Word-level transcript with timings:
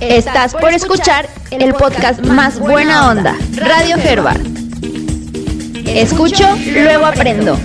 Estás 0.00 0.54
por 0.54 0.72
escuchar 0.72 1.28
el 1.50 1.74
podcast 1.74 2.24
más 2.24 2.60
buena 2.60 3.10
onda, 3.10 3.36
Radio 3.56 3.96
Herbert. 3.96 4.40
Escucho, 5.86 6.46
luego 6.72 7.04
aprendo. 7.04 7.58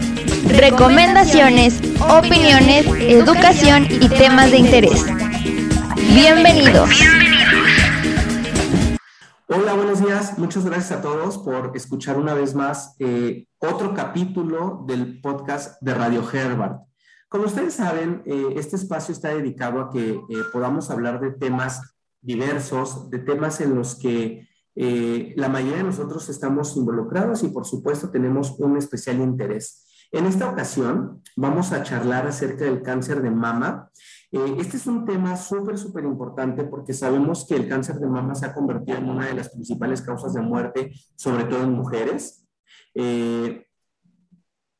Recomendaciones, 0.47 1.79
opiniones, 2.01 2.87
educación 3.01 3.85
y 3.87 4.09
temas 4.09 4.49
de 4.49 4.57
interés. 4.57 5.05
Bienvenidos. 6.15 6.89
Hola, 9.47 9.73
buenos 9.73 10.03
días. 10.03 10.39
Muchas 10.39 10.65
gracias 10.65 10.91
a 10.91 11.01
todos 11.03 11.37
por 11.37 11.71
escuchar 11.75 12.17
una 12.17 12.33
vez 12.33 12.55
más 12.55 12.95
eh, 12.97 13.45
otro 13.59 13.93
capítulo 13.93 14.83
del 14.87 15.21
podcast 15.21 15.79
de 15.81 15.93
Radio 15.93 16.27
Herbert. 16.27 16.79
Como 17.29 17.45
ustedes 17.45 17.75
saben, 17.75 18.23
eh, 18.25 18.53
este 18.55 18.75
espacio 18.75 19.11
está 19.11 19.29
dedicado 19.29 19.81
a 19.81 19.89
que 19.91 20.11
eh, 20.11 20.21
podamos 20.51 20.89
hablar 20.89 21.19
de 21.19 21.31
temas 21.31 21.92
diversos, 22.23 23.09
de 23.09 23.19
temas 23.19 23.61
en 23.61 23.75
los 23.75 23.95
que 23.95 24.47
eh, 24.75 25.33
la 25.37 25.49
mayoría 25.49 25.77
de 25.77 25.83
nosotros 25.83 26.27
estamos 26.29 26.75
involucrados 26.75 27.43
y 27.43 27.49
por 27.49 27.65
supuesto 27.65 28.09
tenemos 28.09 28.55
un 28.59 28.77
especial 28.77 29.17
interés. 29.17 29.85
En 30.11 30.25
esta 30.25 30.49
ocasión 30.49 31.21
vamos 31.35 31.71
a 31.71 31.83
charlar 31.83 32.27
acerca 32.27 32.65
del 32.65 32.81
cáncer 32.81 33.21
de 33.21 33.31
mama. 33.31 33.89
este 34.31 34.77
es 34.77 34.87
un 34.87 35.05
tema 35.05 35.37
súper, 35.37 35.77
súper 35.77 36.05
importante 36.05 36.63
porque 36.63 36.93
sabemos 36.93 37.45
que 37.47 37.55
el 37.55 37.67
cáncer 37.67 37.97
de 37.99 38.07
mama 38.07 38.33
se 38.33 38.45
ha 38.45 38.53
convertido 38.53 38.97
en 38.97 39.09
una 39.09 39.27
de 39.27 39.33
las 39.33 39.49
principales 39.49 40.01
causas 40.01 40.33
de 40.33 40.41
muerte, 40.41 40.91
sobre 41.15 41.43
todo 41.45 41.63
en 41.63 41.73
mujeres. 41.73 42.47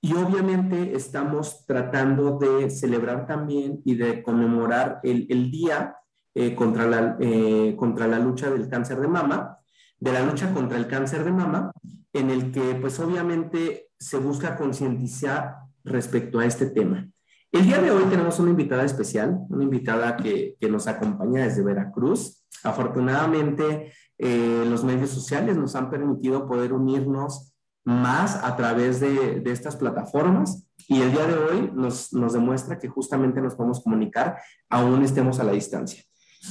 Y 0.06 0.14
obviamente 0.16 0.98
estamos 0.98 1.66
tratando 1.66 2.38
de 2.38 2.70
celebrar 2.70 3.26
también 3.26 3.82
y 3.86 3.96
de 3.96 4.22
conmemorar 4.22 5.00
el, 5.02 5.26
el 5.30 5.50
día 5.50 5.96
eh, 6.36 6.56
contra, 6.56 6.88
la, 6.88 7.18
eh, 7.20 7.76
contra 7.78 8.08
la 8.08 8.20
lucha 8.20 8.50
del 8.50 8.68
cáncer 8.70 9.00
de 9.00 9.08
mama, 9.08 9.58
de 10.00 10.12
la 10.12 10.24
lucha 10.24 10.54
contra 10.54 10.78
el 10.78 10.88
cáncer 10.88 11.24
de 11.24 11.32
mama, 11.32 11.72
en 12.12 12.30
el 12.30 12.52
que 12.52 12.76
pues 12.76 13.00
obviamente 13.00 13.90
se 14.00 14.18
busca 14.18 14.56
concientizar 14.56 15.56
respecto 15.84 16.40
a 16.40 16.46
este 16.46 16.68
tema. 16.68 17.08
El 17.52 17.66
día 17.66 17.80
de 17.80 17.92
hoy 17.92 18.04
tenemos 18.06 18.40
una 18.40 18.50
invitada 18.50 18.84
especial, 18.84 19.40
una 19.50 19.64
invitada 19.64 20.18
que, 20.18 20.56
que 20.60 20.70
nos 20.70 20.88
acompaña 20.88 21.44
desde 21.44 21.64
Veracruz. 21.64 22.44
Afortunadamente, 22.64 23.92
eh, 24.18 24.66
los 24.70 24.84
medios 24.84 25.10
sociales 25.10 25.58
nos 25.58 25.76
han 25.76 25.90
permitido 25.90 26.48
poder 26.48 26.72
unirnos 26.72 27.54
más 27.84 28.42
a 28.42 28.56
través 28.56 29.00
de, 29.00 29.44
estas 29.46 29.76
plataformas 29.76 30.66
y 30.88 31.02
el 31.02 31.12
día 31.12 31.26
de 31.26 31.34
hoy 31.34 31.72
nos, 31.74 32.12
demuestra 32.12 32.80
que 32.80 32.88
justamente 32.88 33.42
nos 33.42 33.56
podemos 33.56 33.84
comunicar 33.84 34.38
aún 34.70 35.04
estemos 35.04 35.40
a 35.40 35.44
la 35.44 35.52
distancia. 35.52 36.04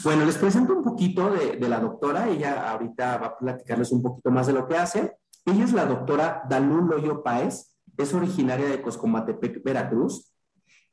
Bueno, 0.05 0.25
les 0.25 0.37
presento 0.37 0.75
un 0.75 0.83
poquito 0.83 1.31
de, 1.31 1.69
la 1.69 1.79
doctora, 1.79 2.29
ella 2.29 2.71
ahorita 2.71 3.19
va 3.19 3.27
a 3.27 3.39
platicarles 3.39 3.93
un 3.93 4.03
poquito 4.03 4.31
más 4.31 4.47
de 4.47 4.53
lo 4.53 4.67
que 4.67 4.77
hace. 4.77 5.17
Ella 5.45 5.65
es 5.65 5.73
la 5.73 5.87
doctora 5.87 6.43
Dalú 6.48 6.83
Loyo 6.87 7.23
Páez, 7.23 7.77
es 7.97 8.15
originaria 8.15 8.67
de 8.67 8.83
Coscomatepec, 8.83 9.63
Veracruz. 9.63 10.33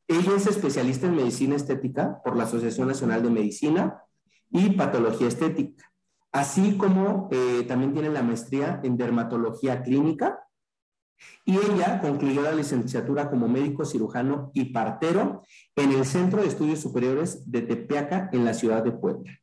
Ella 0.07 0.31
es 0.35 0.47
especialista 0.47 1.07
en 1.07 1.15
medicina 1.15 1.55
estética 1.55 2.21
por 2.23 2.35
la 2.35 2.43
Asociación 2.43 2.87
Nacional 2.87 3.23
de 3.23 3.29
Medicina 3.29 4.03
y 4.49 4.71
Patología 4.71 5.27
Estética 5.27 5.89
así 6.31 6.77
como 6.77 7.29
eh, 7.31 7.63
también 7.67 7.93
tiene 7.93 8.09
la 8.09 8.23
maestría 8.23 8.79
en 8.83 8.97
dermatología 8.97 9.81
clínica. 9.81 10.39
Y 11.45 11.57
ella 11.57 11.99
concluyó 12.01 12.41
la 12.41 12.51
licenciatura 12.51 13.29
como 13.29 13.47
médico 13.47 13.85
cirujano 13.85 14.51
y 14.53 14.65
partero 14.65 15.43
en 15.75 15.91
el 15.91 16.05
Centro 16.05 16.41
de 16.41 16.47
Estudios 16.47 16.79
Superiores 16.79 17.49
de 17.49 17.61
Tepeaca, 17.61 18.29
en 18.31 18.45
la 18.45 18.53
ciudad 18.53 18.83
de 18.83 18.91
Puebla. 18.91 19.39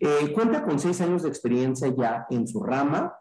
Eh, 0.00 0.32
cuenta 0.32 0.62
con 0.62 0.78
seis 0.78 1.00
años 1.00 1.22
de 1.22 1.28
experiencia 1.28 1.92
ya 1.96 2.26
en 2.30 2.46
su 2.46 2.62
rama 2.62 3.14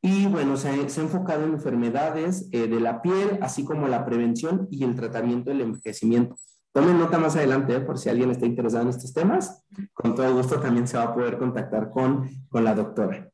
y 0.00 0.26
bueno, 0.26 0.56
se, 0.56 0.68
ha 0.68 0.74
enfocado 0.74 1.44
en 1.44 1.52
enfermedades 1.52 2.48
eh, 2.50 2.66
de 2.66 2.80
la 2.80 3.02
piel, 3.02 3.38
así 3.40 3.64
como 3.64 3.86
la 3.86 4.04
prevención 4.04 4.66
y 4.68 4.82
el 4.82 4.96
tratamiento 4.96 5.50
del 5.50 5.60
envejecimiento. 5.60 6.36
Tomen 6.72 6.98
nota 6.98 7.18
más 7.18 7.36
adelante, 7.36 7.76
¿eh? 7.76 7.80
por 7.80 7.98
si 7.98 8.08
alguien 8.08 8.30
está 8.30 8.46
interesado 8.46 8.84
en 8.84 8.88
estos 8.88 9.12
temas. 9.12 9.62
Con 9.92 10.14
todo 10.14 10.34
gusto 10.34 10.58
también 10.58 10.88
se 10.88 10.96
va 10.96 11.04
a 11.04 11.14
poder 11.14 11.36
contactar 11.36 11.90
con, 11.90 12.26
con 12.48 12.64
la 12.64 12.74
doctora. 12.74 13.30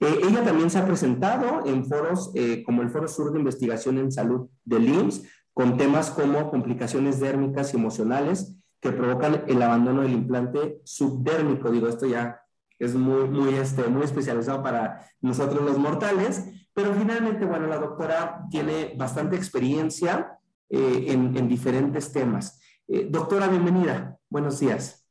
Eh, 0.00 0.20
ella 0.28 0.44
también 0.44 0.68
se 0.68 0.78
ha 0.78 0.84
presentado 0.84 1.64
en 1.64 1.86
foros 1.86 2.32
eh, 2.34 2.62
como 2.62 2.82
el 2.82 2.90
Foro 2.90 3.08
Sur 3.08 3.32
de 3.32 3.38
Investigación 3.38 3.96
en 3.96 4.12
Salud 4.12 4.48
de 4.64 4.78
IMSS, 4.78 5.22
con 5.54 5.78
temas 5.78 6.10
como 6.10 6.50
complicaciones 6.50 7.18
dérmicas 7.18 7.72
y 7.72 7.78
emocionales 7.78 8.58
que 8.78 8.92
provocan 8.92 9.44
el 9.46 9.62
abandono 9.62 10.02
del 10.02 10.12
implante 10.12 10.80
subdérmico. 10.84 11.70
Digo, 11.70 11.88
esto 11.88 12.04
ya 12.04 12.42
es 12.78 12.94
muy, 12.94 13.26
muy, 13.26 13.54
este, 13.54 13.88
muy 13.88 14.02
especializado 14.02 14.62
para 14.62 15.06
nosotros 15.22 15.62
los 15.64 15.78
mortales, 15.78 16.44
pero 16.74 16.92
finalmente, 16.92 17.46
bueno, 17.46 17.68
la 17.68 17.78
doctora 17.78 18.44
tiene 18.50 18.94
bastante 18.98 19.36
experiencia 19.36 20.38
en, 20.68 21.36
en 21.36 21.48
diferentes 21.48 22.12
temas. 22.12 22.61
Eh, 22.88 23.06
doctora, 23.08 23.48
bienvenida. 23.48 24.18
Buenos 24.28 24.58
días. 24.58 25.06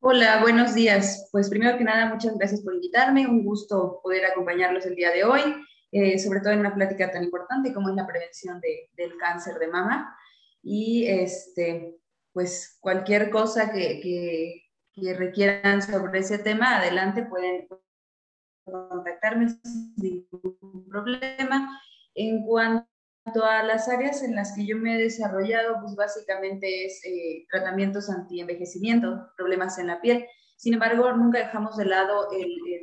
Hola, 0.00 0.40
buenos 0.40 0.74
días. 0.74 1.28
Pues 1.30 1.48
primero 1.48 1.78
que 1.78 1.84
nada, 1.84 2.12
muchas 2.12 2.36
gracias 2.36 2.62
por 2.62 2.74
invitarme. 2.74 3.26
Un 3.26 3.44
gusto 3.44 4.00
poder 4.02 4.24
acompañarlos 4.26 4.86
el 4.86 4.96
día 4.96 5.10
de 5.10 5.24
hoy, 5.24 5.40
eh, 5.92 6.18
sobre 6.18 6.40
todo 6.40 6.52
en 6.52 6.60
una 6.60 6.74
plática 6.74 7.10
tan 7.10 7.22
importante 7.24 7.72
como 7.72 7.90
es 7.90 7.94
la 7.94 8.06
prevención 8.06 8.60
del 8.60 9.16
cáncer 9.18 9.58
de 9.58 9.68
mama. 9.68 10.16
Y 10.62 11.06
este, 11.06 11.96
pues 12.32 12.76
cualquier 12.80 13.30
cosa 13.30 13.72
que, 13.72 14.00
que, 14.00 14.64
que 14.92 15.14
requieran 15.14 15.80
sobre 15.80 16.18
ese 16.18 16.38
tema, 16.38 16.76
adelante 16.78 17.24
pueden 17.24 17.68
contactarme 18.64 19.48
sin 19.48 19.94
ningún 19.96 20.86
problema. 20.88 21.80
En 22.14 22.44
cuanto 22.44 22.88
a 23.44 23.62
las 23.62 23.88
áreas 23.88 24.22
en 24.22 24.34
las 24.34 24.54
que 24.54 24.66
yo 24.66 24.76
me 24.76 24.94
he 24.94 25.02
desarrollado, 25.02 25.76
pues 25.80 25.94
básicamente 25.94 26.86
es 26.86 27.00
eh, 27.04 27.46
tratamientos 27.50 28.10
anti-envejecimiento, 28.10 29.28
problemas 29.36 29.78
en 29.78 29.88
la 29.88 30.00
piel. 30.00 30.26
Sin 30.56 30.74
embargo, 30.74 31.12
nunca 31.12 31.38
dejamos 31.38 31.76
de 31.76 31.84
lado 31.84 32.28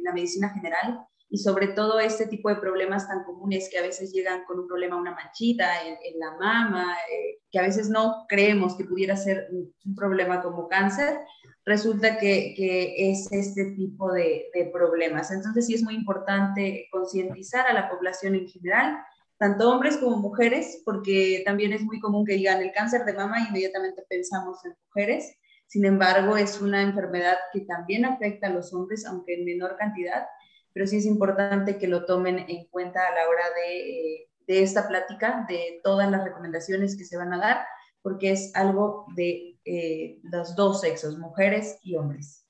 la 0.03 0.13
medicina 0.13 0.49
general 0.49 1.05
y 1.29 1.39
sobre 1.39 1.69
todo 1.69 1.99
este 1.99 2.27
tipo 2.27 2.49
de 2.49 2.55
problemas 2.55 3.07
tan 3.07 3.23
comunes 3.23 3.69
que 3.69 3.79
a 3.79 3.81
veces 3.81 4.13
llegan 4.13 4.45
con 4.45 4.59
un 4.59 4.67
problema, 4.67 4.95
una 4.95 5.13
manchita 5.13 5.69
en, 5.83 6.19
la 6.19 6.37
mama, 6.37 6.95
eh, 7.11 7.39
que 7.51 7.59
a 7.59 7.63
veces 7.63 7.89
no 7.89 8.25
creemos 8.29 8.77
que 8.77 8.85
pudiera 8.85 9.17
ser 9.17 9.47
un, 9.51 9.73
problema 9.95 10.41
como 10.41 10.67
cáncer, 10.67 11.19
resulta 11.65 12.17
que, 12.17 12.53
que 12.55 13.11
es 13.11 13.29
este 13.31 13.71
tipo 13.71 14.11
de, 14.13 14.49
de 14.53 14.65
problemas. 14.71 15.31
Entonces 15.31 15.65
sí 15.65 15.73
es 15.73 15.83
muy 15.83 15.95
importante 15.95 16.87
concientizar 16.91 17.67
a 17.67 17.73
la 17.73 17.89
población 17.89 18.35
en 18.35 18.47
general 18.47 18.97
tanto 19.37 19.69
hombres 19.69 19.97
como 19.97 20.17
mujeres, 20.17 20.81
porque 20.85 21.41
también 21.45 21.73
es 21.73 21.81
muy 21.83 21.99
común 21.99 22.25
que 22.25 22.35
digan 22.35 22.61
el 22.61 22.71
cáncer 22.71 23.05
de 23.05 23.13
mama 23.13 23.39
y 23.39 23.49
inmediatamente 23.49 24.03
pensamos 24.07 24.63
en 24.65 24.73
mujeres. 24.87 25.37
Sin 25.67 25.85
embargo, 25.85 26.37
es 26.37 26.61
una 26.61 26.81
enfermedad 26.81 27.37
que 27.51 27.61
también 27.61 28.05
afecta 28.05 28.47
a 28.47 28.51
los 28.51 28.73
hombres, 28.73 29.05
aunque 29.05 29.33
en 29.33 29.45
menor 29.45 29.75
cantidad, 29.77 30.25
pero 30.73 30.87
sí 30.87 30.97
es 30.97 31.05
importante 31.05 31.77
que 31.77 31.87
lo 31.87 32.05
tomen 32.05 32.39
en 32.47 32.65
cuenta 32.67 32.99
a 32.99 33.15
la 33.15 33.27
hora 33.29 33.43
de, 33.55 34.29
de 34.47 34.63
esta 34.63 34.87
plática, 34.87 35.45
de 35.49 35.79
todas 35.83 36.09
las 36.09 36.23
recomendaciones 36.23 36.97
que 36.97 37.05
se 37.05 37.17
van 37.17 37.33
a 37.33 37.39
dar, 37.39 37.65
porque 38.01 38.31
es 38.31 38.51
algo 38.55 39.05
de 39.15 39.57
eh, 39.65 40.19
los 40.23 40.55
dos 40.55 40.81
sexos, 40.81 41.17
mujeres 41.17 41.79
y 41.81 41.95
hombres. 41.95 42.44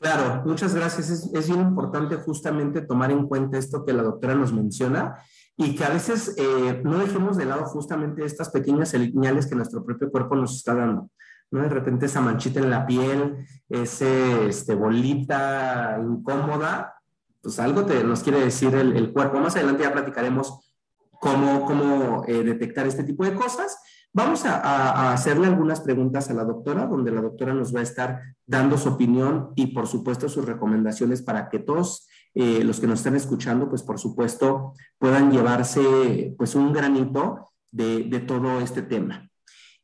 Claro, 0.00 0.42
muchas 0.44 0.74
gracias. 0.74 1.10
Es, 1.10 1.48
bien 1.48 1.60
importante 1.60 2.16
justamente 2.16 2.82
tomar 2.82 3.10
en 3.10 3.26
cuenta 3.26 3.58
esto 3.58 3.84
que 3.84 3.92
la 3.92 4.04
doctora 4.04 4.34
nos 4.34 4.52
menciona 4.52 5.16
y 5.56 5.74
que 5.74 5.84
a 5.84 5.88
veces 5.88 6.34
eh, 6.36 6.80
no 6.84 6.98
dejemos 6.98 7.36
de 7.36 7.46
lado 7.46 7.64
justamente 7.64 8.24
estas 8.24 8.50
pequeñas 8.50 8.90
señales 8.90 9.46
que 9.46 9.56
nuestro 9.56 9.84
propio 9.84 10.10
cuerpo 10.10 10.36
nos 10.36 10.54
está 10.54 10.74
dando. 10.74 11.10
¿no? 11.50 11.62
De 11.62 11.68
repente 11.68 12.06
esa 12.06 12.20
manchita 12.20 12.60
en 12.60 12.70
la 12.70 12.86
piel, 12.86 13.44
ese 13.68 14.46
este, 14.46 14.76
bolita 14.76 15.98
incómoda, 16.00 16.94
pues 17.42 17.58
algo 17.58 17.84
te, 17.84 18.04
nos 18.04 18.22
quiere 18.22 18.40
decir 18.40 18.74
el, 18.76 19.12
cuerpo. 19.12 19.40
Más 19.40 19.56
adelante 19.56 19.82
ya 19.82 19.92
platicaremos 19.92 20.76
cómo, 21.20 21.64
cómo 21.66 22.22
eh, 22.28 22.44
detectar 22.44 22.86
este 22.86 23.02
tipo 23.02 23.24
de 23.24 23.34
cosas. 23.34 23.78
Vamos 24.12 24.44
a, 24.44 25.12
hacerle 25.12 25.46
algunas 25.46 25.80
preguntas 25.80 26.30
a 26.30 26.34
la 26.34 26.44
doctora, 26.44 26.86
donde 26.86 27.10
la 27.10 27.20
doctora 27.20 27.54
nos 27.54 27.74
va 27.74 27.80
a 27.80 27.84
estar 27.84 28.20
dando 28.46 28.78
su 28.78 28.88
opinión 28.88 29.50
y 29.54 29.68
por 29.68 29.86
supuesto 29.86 30.28
sus 30.28 30.44
recomendaciones 30.44 31.22
para 31.22 31.48
que 31.48 31.58
todos 31.58 32.08
eh, 32.34 32.64
los 32.64 32.80
que 32.80 32.86
nos 32.86 33.00
están 33.00 33.16
escuchando, 33.16 33.68
pues 33.68 33.82
por 33.82 33.98
supuesto, 33.98 34.72
puedan 34.98 35.30
llevarse 35.30 36.34
pues 36.36 36.54
un 36.54 36.72
granito 36.72 37.50
de, 37.70 38.04
de 38.04 38.20
todo 38.20 38.60
este 38.60 38.82
tema. 38.82 39.28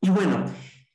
Y 0.00 0.11
bueno, 0.11 0.44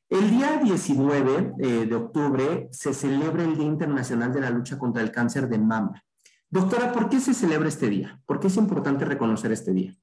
el 0.10 0.32
día 0.32 0.60
19 0.64 1.54
eh, 1.60 1.86
de 1.86 1.96
octubre 1.96 2.68
se 2.72 2.96
celebra 2.96 3.44
el 3.44 3.56
Día 3.56 3.68
Internacional 3.68 4.34
de 4.34 4.42
la 4.42 4.50
Lucha 4.50 4.80
contra 4.80 5.04
el 5.04 5.12
Cáncer 5.12 5.48
de 5.48 5.60
Mama. 5.60 6.04
Doctora, 6.50 6.92
¿por 6.92 7.10
qué 7.10 7.20
se 7.20 7.36
celebra 7.36 7.68
este 7.68 7.90
día? 7.90 8.20
¿Por 8.26 8.40
qué 8.40 8.48
es 8.48 8.58
importante 8.58 9.06
reconocer 9.06 9.52
este 9.52 9.72
día? 9.72 9.96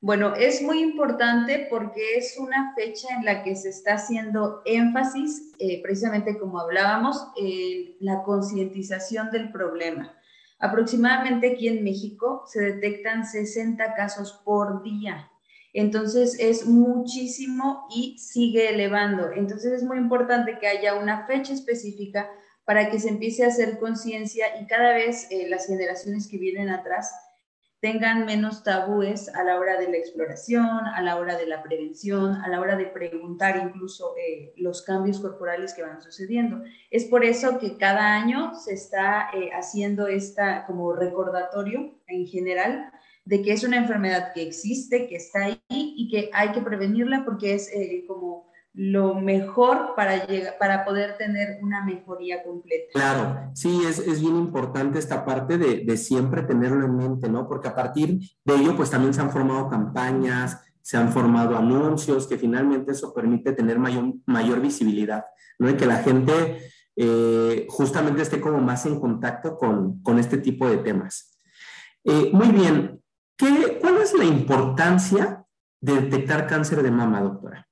Bueno, 0.00 0.34
es 0.34 0.62
muy 0.62 0.82
importante 0.82 1.66
porque 1.70 2.16
es 2.16 2.36
una 2.38 2.74
fecha 2.74 3.08
en 3.16 3.24
la 3.24 3.42
que 3.42 3.56
se 3.56 3.70
está 3.70 3.94
haciendo 3.94 4.60
énfasis, 4.66 5.52
eh, 5.58 5.82
precisamente 5.82 6.38
como 6.38 6.60
hablábamos, 6.60 7.28
en 7.36 7.96
la 8.00 8.22
concientización 8.22 9.30
del 9.30 9.50
problema. 9.50 10.14
Aproximadamente 10.58 11.52
aquí 11.52 11.68
en 11.68 11.82
México 11.82 12.44
se 12.46 12.60
detectan 12.60 13.26
60 13.26 13.94
casos 13.94 14.42
por 14.44 14.82
día. 14.82 15.30
Entonces 15.72 16.38
es 16.40 16.66
muchísimo 16.66 17.86
y 17.90 18.18
sigue 18.18 18.70
elevando. 18.70 19.30
Entonces 19.32 19.72
es 19.72 19.82
muy 19.82 19.98
importante 19.98 20.58
que 20.58 20.68
haya 20.68 20.94
una 20.94 21.26
fecha 21.26 21.52
específica 21.52 22.30
para 22.64 22.90
que 22.90 22.98
se 22.98 23.08
empiece 23.08 23.44
a 23.44 23.48
hacer 23.48 23.78
conciencia 23.78 24.46
y 24.60 24.66
cada 24.66 24.92
vez 24.92 25.26
eh, 25.30 25.48
las 25.48 25.66
generaciones 25.66 26.28
que 26.28 26.38
vienen 26.38 26.68
atrás 26.68 27.14
tengan 27.86 28.26
menos 28.26 28.64
tabúes 28.64 29.32
a 29.32 29.44
la 29.44 29.60
hora 29.60 29.78
de 29.78 29.88
la 29.88 29.96
exploración, 29.96 30.86
a 30.86 31.00
la 31.02 31.18
hora 31.18 31.38
de 31.38 31.46
la 31.46 31.62
prevención, 31.62 32.32
a 32.32 32.48
la 32.48 32.60
hora 32.60 32.74
de 32.74 32.86
preguntar 32.86 33.62
incluso 33.64 34.12
eh, 34.16 34.52
los 34.56 34.82
cambios 34.82 35.20
corporales 35.20 35.72
que 35.72 35.82
van 35.82 36.02
sucediendo. 36.02 36.64
Es 36.90 37.04
por 37.04 37.24
eso 37.24 37.60
que 37.60 37.76
cada 37.76 38.14
año 38.14 38.56
se 38.56 38.74
está 38.74 39.30
eh, 39.32 39.50
haciendo 39.52 40.08
esta 40.08 40.66
como 40.66 40.94
recordatorio 40.94 41.94
en 42.08 42.26
general 42.26 42.90
de 43.24 43.42
que 43.42 43.52
es 43.52 43.62
una 43.62 43.76
enfermedad 43.76 44.32
que 44.34 44.42
existe, 44.42 45.06
que 45.06 45.14
está 45.14 45.44
ahí 45.44 45.60
y 45.70 46.08
que 46.10 46.28
hay 46.32 46.50
que 46.50 46.62
prevenirla 46.62 47.24
porque 47.24 47.54
es 47.54 47.72
eh, 47.72 48.04
como 48.08 48.50
lo 48.76 49.14
mejor 49.14 49.94
para, 49.96 50.26
llegar, 50.26 50.56
para 50.58 50.84
poder 50.84 51.16
tener 51.16 51.58
una 51.62 51.84
mejoría 51.84 52.44
completa. 52.44 52.92
Claro, 52.92 53.50
sí, 53.54 53.80
es, 53.88 53.98
es 53.98 54.20
bien 54.20 54.36
importante 54.36 54.98
esta 54.98 55.24
parte 55.24 55.58
de, 55.58 55.84
de, 55.84 55.96
siempre 55.96 56.42
tenerlo 56.42 56.84
en 56.84 56.96
mente, 56.96 57.28
¿no? 57.28 57.48
Porque 57.48 57.68
a 57.68 57.74
partir 57.74 58.20
de 58.44 58.54
ello, 58.54 58.76
pues 58.76 58.90
también 58.90 59.14
se 59.14 59.22
han 59.22 59.30
formado 59.30 59.68
campañas, 59.68 60.62
se 60.82 60.96
han 60.96 61.10
formado 61.10 61.56
anuncios, 61.56 62.26
que 62.26 62.38
finalmente 62.38 62.92
eso 62.92 63.12
permite 63.12 63.52
tener 63.52 63.78
mayor, 63.78 64.12
mayor 64.26 64.60
visibilidad, 64.60 65.24
¿no? 65.58 65.70
Y 65.70 65.74
que 65.74 65.86
la 65.86 65.96
gente 65.96 66.70
eh, 66.94 67.66
justamente 67.68 68.22
esté 68.22 68.40
como 68.40 68.58
más 68.58 68.86
en 68.86 69.00
contacto 69.00 69.56
con, 69.56 70.02
con 70.02 70.18
este 70.18 70.38
tipo 70.38 70.68
de 70.68 70.76
temas. 70.76 71.38
Eh, 72.04 72.30
muy 72.32 72.48
bien, 72.48 73.00
¿Qué, 73.36 73.78
¿cuál 73.80 73.98
es 73.98 74.14
la 74.14 74.24
importancia 74.24 75.44
de 75.80 76.00
detectar 76.00 76.46
cáncer 76.46 76.82
de 76.82 76.90
mama, 76.90 77.20
doctora? 77.20 77.65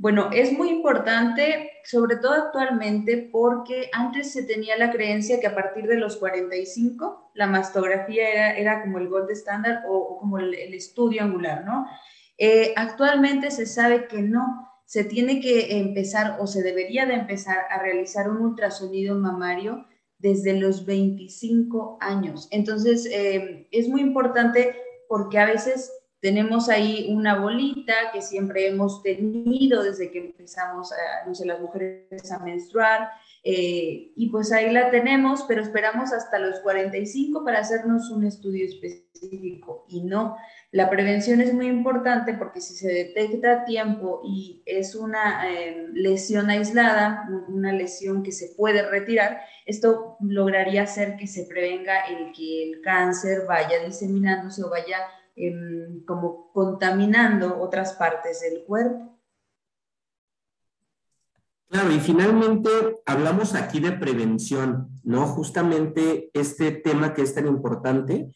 Bueno, 0.00 0.30
es 0.32 0.50
muy 0.50 0.70
importante, 0.70 1.72
sobre 1.84 2.16
todo 2.16 2.32
actualmente, 2.32 3.28
porque 3.30 3.90
antes 3.92 4.32
se 4.32 4.44
tenía 4.44 4.78
la 4.78 4.92
creencia 4.92 5.40
que 5.40 5.46
a 5.46 5.54
partir 5.54 5.86
de 5.86 5.96
los 5.96 6.16
45 6.16 7.32
la 7.34 7.46
mastografía 7.46 8.30
era, 8.30 8.56
era 8.56 8.82
como 8.82 8.96
el 8.96 9.10
gold 9.10 9.30
estándar 9.30 9.82
o, 9.86 10.16
como 10.18 10.38
el, 10.38 10.54
estudio 10.54 11.22
angular, 11.22 11.66
¿no? 11.66 11.86
Eh, 12.38 12.72
actualmente 12.76 13.50
se 13.50 13.66
sabe 13.66 14.08
que 14.08 14.22
no, 14.22 14.70
se 14.86 15.04
tiene 15.04 15.38
que 15.38 15.78
empezar 15.80 16.38
o 16.40 16.46
se 16.46 16.62
debería 16.62 17.04
de 17.04 17.16
empezar 17.16 17.58
a 17.68 17.82
realizar 17.82 18.30
un 18.30 18.38
ultrasonido 18.38 19.16
mamario 19.16 19.84
desde 20.16 20.58
los 20.58 20.86
25 20.86 21.98
años. 22.00 22.48
Entonces, 22.52 23.04
eh, 23.04 23.68
es 23.70 23.86
muy 23.86 24.00
importante 24.00 24.74
porque 25.08 25.38
a 25.38 25.44
veces 25.44 25.92
tenemos 26.20 26.68
ahí 26.68 27.06
una 27.10 27.40
bolita 27.40 27.94
que 28.12 28.20
siempre 28.20 28.68
hemos 28.68 29.02
tenido 29.02 29.82
desde 29.82 30.10
que 30.10 30.18
empezamos, 30.18 30.92
a, 30.92 31.26
no 31.26 31.34
sé, 31.34 31.46
las 31.46 31.60
mujeres 31.60 32.30
a 32.30 32.38
menstruar, 32.40 33.10
eh, 33.42 34.12
y 34.14 34.28
pues 34.28 34.52
ahí 34.52 34.70
la 34.70 34.90
tenemos, 34.90 35.44
pero 35.48 35.62
esperamos 35.62 36.12
hasta 36.12 36.38
los 36.38 36.60
45 36.60 37.42
para 37.42 37.60
hacernos 37.60 38.10
un 38.10 38.24
estudio 38.26 38.66
específico. 38.66 39.86
Y 39.88 40.02
no, 40.02 40.36
la 40.72 40.90
prevención 40.90 41.40
es 41.40 41.54
muy 41.54 41.66
importante 41.66 42.34
porque 42.34 42.60
si 42.60 42.74
se 42.74 42.88
detecta 42.88 43.52
a 43.52 43.64
tiempo 43.64 44.20
y 44.22 44.62
es 44.66 44.94
una 44.94 45.50
eh, 45.50 45.88
lesión 45.94 46.50
aislada, 46.50 47.26
una 47.48 47.72
lesión 47.72 48.22
que 48.22 48.32
se 48.32 48.54
puede 48.56 48.88
retirar, 48.88 49.40
esto 49.64 50.16
lograría 50.20 50.82
hacer 50.82 51.16
que 51.16 51.26
se 51.26 51.44
prevenga 51.44 52.00
el 52.06 52.32
que 52.32 52.64
el 52.64 52.82
cáncer 52.82 53.46
vaya 53.48 53.82
diseminándose 53.84 54.62
o 54.62 54.68
vaya 54.68 54.98
Em, 55.42 56.04
como 56.04 56.52
contaminando 56.52 57.62
otras 57.62 57.94
partes 57.94 58.42
del 58.42 58.62
cuerpo. 58.64 59.18
Claro, 61.70 61.90
y 61.92 61.98
finalmente 61.98 62.68
hablamos 63.06 63.54
aquí 63.54 63.80
de 63.80 63.92
prevención, 63.92 64.90
¿no? 65.02 65.26
Justamente 65.26 66.30
este 66.34 66.72
tema 66.72 67.14
que 67.14 67.22
es 67.22 67.34
tan 67.34 67.46
importante, 67.46 68.30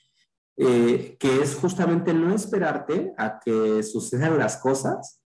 eh, 0.56 1.18
que 1.20 1.42
es 1.42 1.54
justamente 1.56 2.14
no 2.14 2.34
esperarte 2.34 3.12
a 3.18 3.38
que 3.38 3.82
sucedan 3.82 4.38
las 4.38 4.56
cosas 4.56 5.22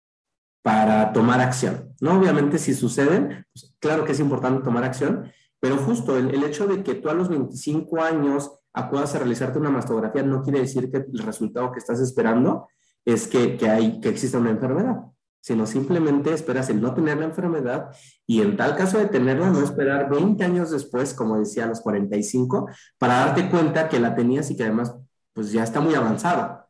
para 0.61 1.11
tomar 1.11 1.41
acción, 1.41 1.93
¿no? 1.99 2.17
Obviamente 2.17 2.57
si 2.57 2.73
suceden, 2.73 3.45
pues, 3.51 3.75
claro 3.79 4.05
que 4.05 4.13
es 4.13 4.19
importante 4.21 4.63
tomar 4.63 4.85
acción, 4.85 5.29
pero 5.59 5.75
justo 5.75 6.17
el, 6.17 6.33
el, 6.33 6.45
hecho 6.45 6.67
de 6.67 6.83
que 6.83 6.95
tú 6.95 7.09
a 7.09 7.13
los 7.13 7.27
25 7.27 8.01
años 8.01 8.61
acudas 8.75 9.15
a 9.15 9.19
realizarte 9.19 9.57
una 9.57 9.71
mastografía 9.71 10.21
no 10.21 10.43
quiere 10.43 10.59
decir 10.59 10.91
que 10.91 10.97
el 10.97 11.19
resultado 11.19 11.71
que 11.71 11.79
estás 11.79 11.99
esperando 11.99 12.67
es 13.05 13.27
que, 13.27 13.57
que, 13.57 13.69
hay, 13.69 13.99
que 14.01 14.09
exista 14.09 14.37
una 14.37 14.49
enfermedad, 14.49 14.97
sino 15.39 15.65
simplemente 15.65 16.33
esperas 16.33 16.69
el 16.69 16.81
no 16.81 16.93
tener 16.93 17.17
la 17.17 17.25
enfermedad 17.25 17.95
y 18.27 18.41
en 18.41 18.57
tal 18.57 18.75
caso 18.75 18.97
de 18.97 19.05
tenerla, 19.05 19.49
no 19.49 19.63
esperar 19.63 20.09
20 20.09 20.43
años 20.43 20.71
después, 20.71 21.13
como 21.13 21.39
decía, 21.39 21.63
a 21.63 21.67
los 21.67 21.81
45, 21.81 22.69
para 22.97 23.17
darte 23.17 23.49
cuenta 23.49 23.87
que 23.87 23.99
la 23.99 24.13
tenías 24.13 24.51
y 24.51 24.57
que 24.57 24.63
además 24.63 24.93
pues 25.33 25.51
ya 25.51 25.63
está 25.63 25.79
muy 25.79 25.95
avanzado, 25.95 26.65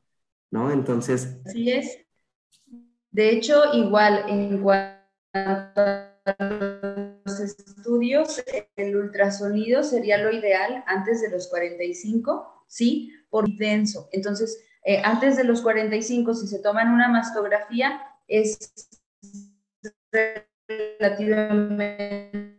¿no? 0.52 0.72
Entonces... 0.72 1.40
Así 1.46 1.72
es. 1.72 2.00
De 3.12 3.30
hecho, 3.30 3.74
igual, 3.74 4.26
en 4.28 4.62
cuanto 4.62 5.82
los 6.26 6.75
estudios, 7.86 8.44
el 8.76 8.96
ultrasonido 8.96 9.84
sería 9.84 10.18
lo 10.18 10.32
ideal 10.32 10.84
antes 10.88 11.22
de 11.22 11.30
los 11.30 11.48
45, 11.50 12.66
¿sí? 12.68 13.14
Por 13.30 13.48
denso. 13.58 14.10
Entonces, 14.12 14.60
eh, 14.84 15.02
antes 15.04 15.38
de 15.38 15.44
los 15.44 15.62
45, 15.62 16.34
si 16.34 16.48
se 16.48 16.60
toman 16.60 16.92
una 16.92 17.10
mastografía, 17.10 18.02
es 18.28 18.58
relativamente 21.00 22.56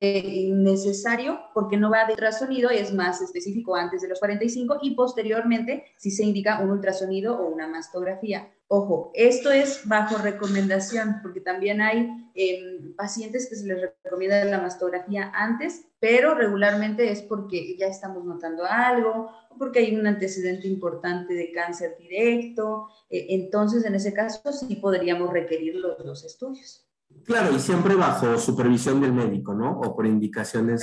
innecesario 0.00 1.40
porque 1.54 1.76
no 1.76 1.90
va 1.90 2.04
de 2.04 2.12
ultrasonido, 2.12 2.70
es 2.70 2.94
más 2.94 3.20
específico 3.20 3.74
antes 3.74 4.02
de 4.02 4.08
los 4.08 4.20
45 4.20 4.78
y 4.82 4.94
posteriormente 4.94 5.84
si 5.96 6.10
se 6.10 6.24
indica 6.24 6.60
un 6.60 6.70
ultrasonido 6.70 7.36
o 7.38 7.48
una 7.48 7.66
mastografía. 7.66 8.48
Ojo, 8.68 9.10
esto 9.14 9.50
es 9.50 9.88
bajo 9.88 10.18
recomendación 10.18 11.20
porque 11.22 11.40
también 11.40 11.80
hay 11.80 12.30
em, 12.34 12.94
pacientes 12.94 13.48
que 13.48 13.56
se 13.56 13.66
les 13.66 13.90
recomienda 14.04 14.44
la 14.44 14.60
mastografía 14.60 15.32
antes, 15.34 15.86
pero 15.98 16.34
regularmente 16.34 17.10
es 17.10 17.22
porque 17.22 17.76
ya 17.76 17.86
estamos 17.86 18.24
notando 18.24 18.66
algo 18.66 19.30
o 19.48 19.58
porque 19.58 19.80
hay 19.80 19.96
un 19.96 20.06
antecedente 20.06 20.68
importante 20.68 21.32
de 21.34 21.50
cáncer 21.50 21.96
directo. 21.98 22.88
Eh, 23.08 23.26
entonces, 23.30 23.84
en 23.86 23.94
ese 23.94 24.12
caso 24.12 24.52
sí 24.52 24.76
podríamos 24.76 25.32
requerir 25.32 25.76
los, 25.76 25.98
los 26.04 26.22
estudios. 26.24 26.87
Claro, 27.28 27.54
y 27.54 27.58
siempre 27.58 27.94
bajo 27.94 28.38
supervisión 28.38 29.02
del 29.02 29.12
médico, 29.12 29.52
¿no? 29.52 29.78
O 29.80 29.94
por 29.94 30.06
indicaciones 30.06 30.82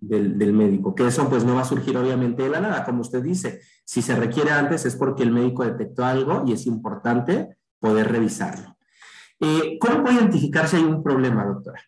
del, 0.00 0.38
del, 0.38 0.54
médico, 0.54 0.94
que 0.94 1.06
eso 1.06 1.28
pues 1.28 1.44
no 1.44 1.56
va 1.56 1.60
a 1.60 1.66
surgir 1.66 1.94
obviamente 1.98 2.42
de 2.42 2.48
la 2.48 2.58
nada, 2.58 2.86
como 2.86 3.02
usted 3.02 3.22
dice. 3.22 3.60
Si 3.84 4.00
se 4.00 4.16
requiere 4.16 4.50
antes 4.50 4.86
es 4.86 4.96
porque 4.96 5.22
el 5.22 5.30
médico 5.30 5.62
detectó 5.62 6.06
algo 6.06 6.42
y 6.46 6.54
es 6.54 6.64
importante 6.64 7.58
poder 7.78 8.10
revisarlo. 8.10 8.78
Eh, 9.38 9.76
¿Cómo 9.78 10.04
puede 10.04 10.16
identificar 10.16 10.68
si 10.68 10.76
hay 10.76 10.84
un 10.84 11.02
problema, 11.02 11.44
doctora? 11.44 11.82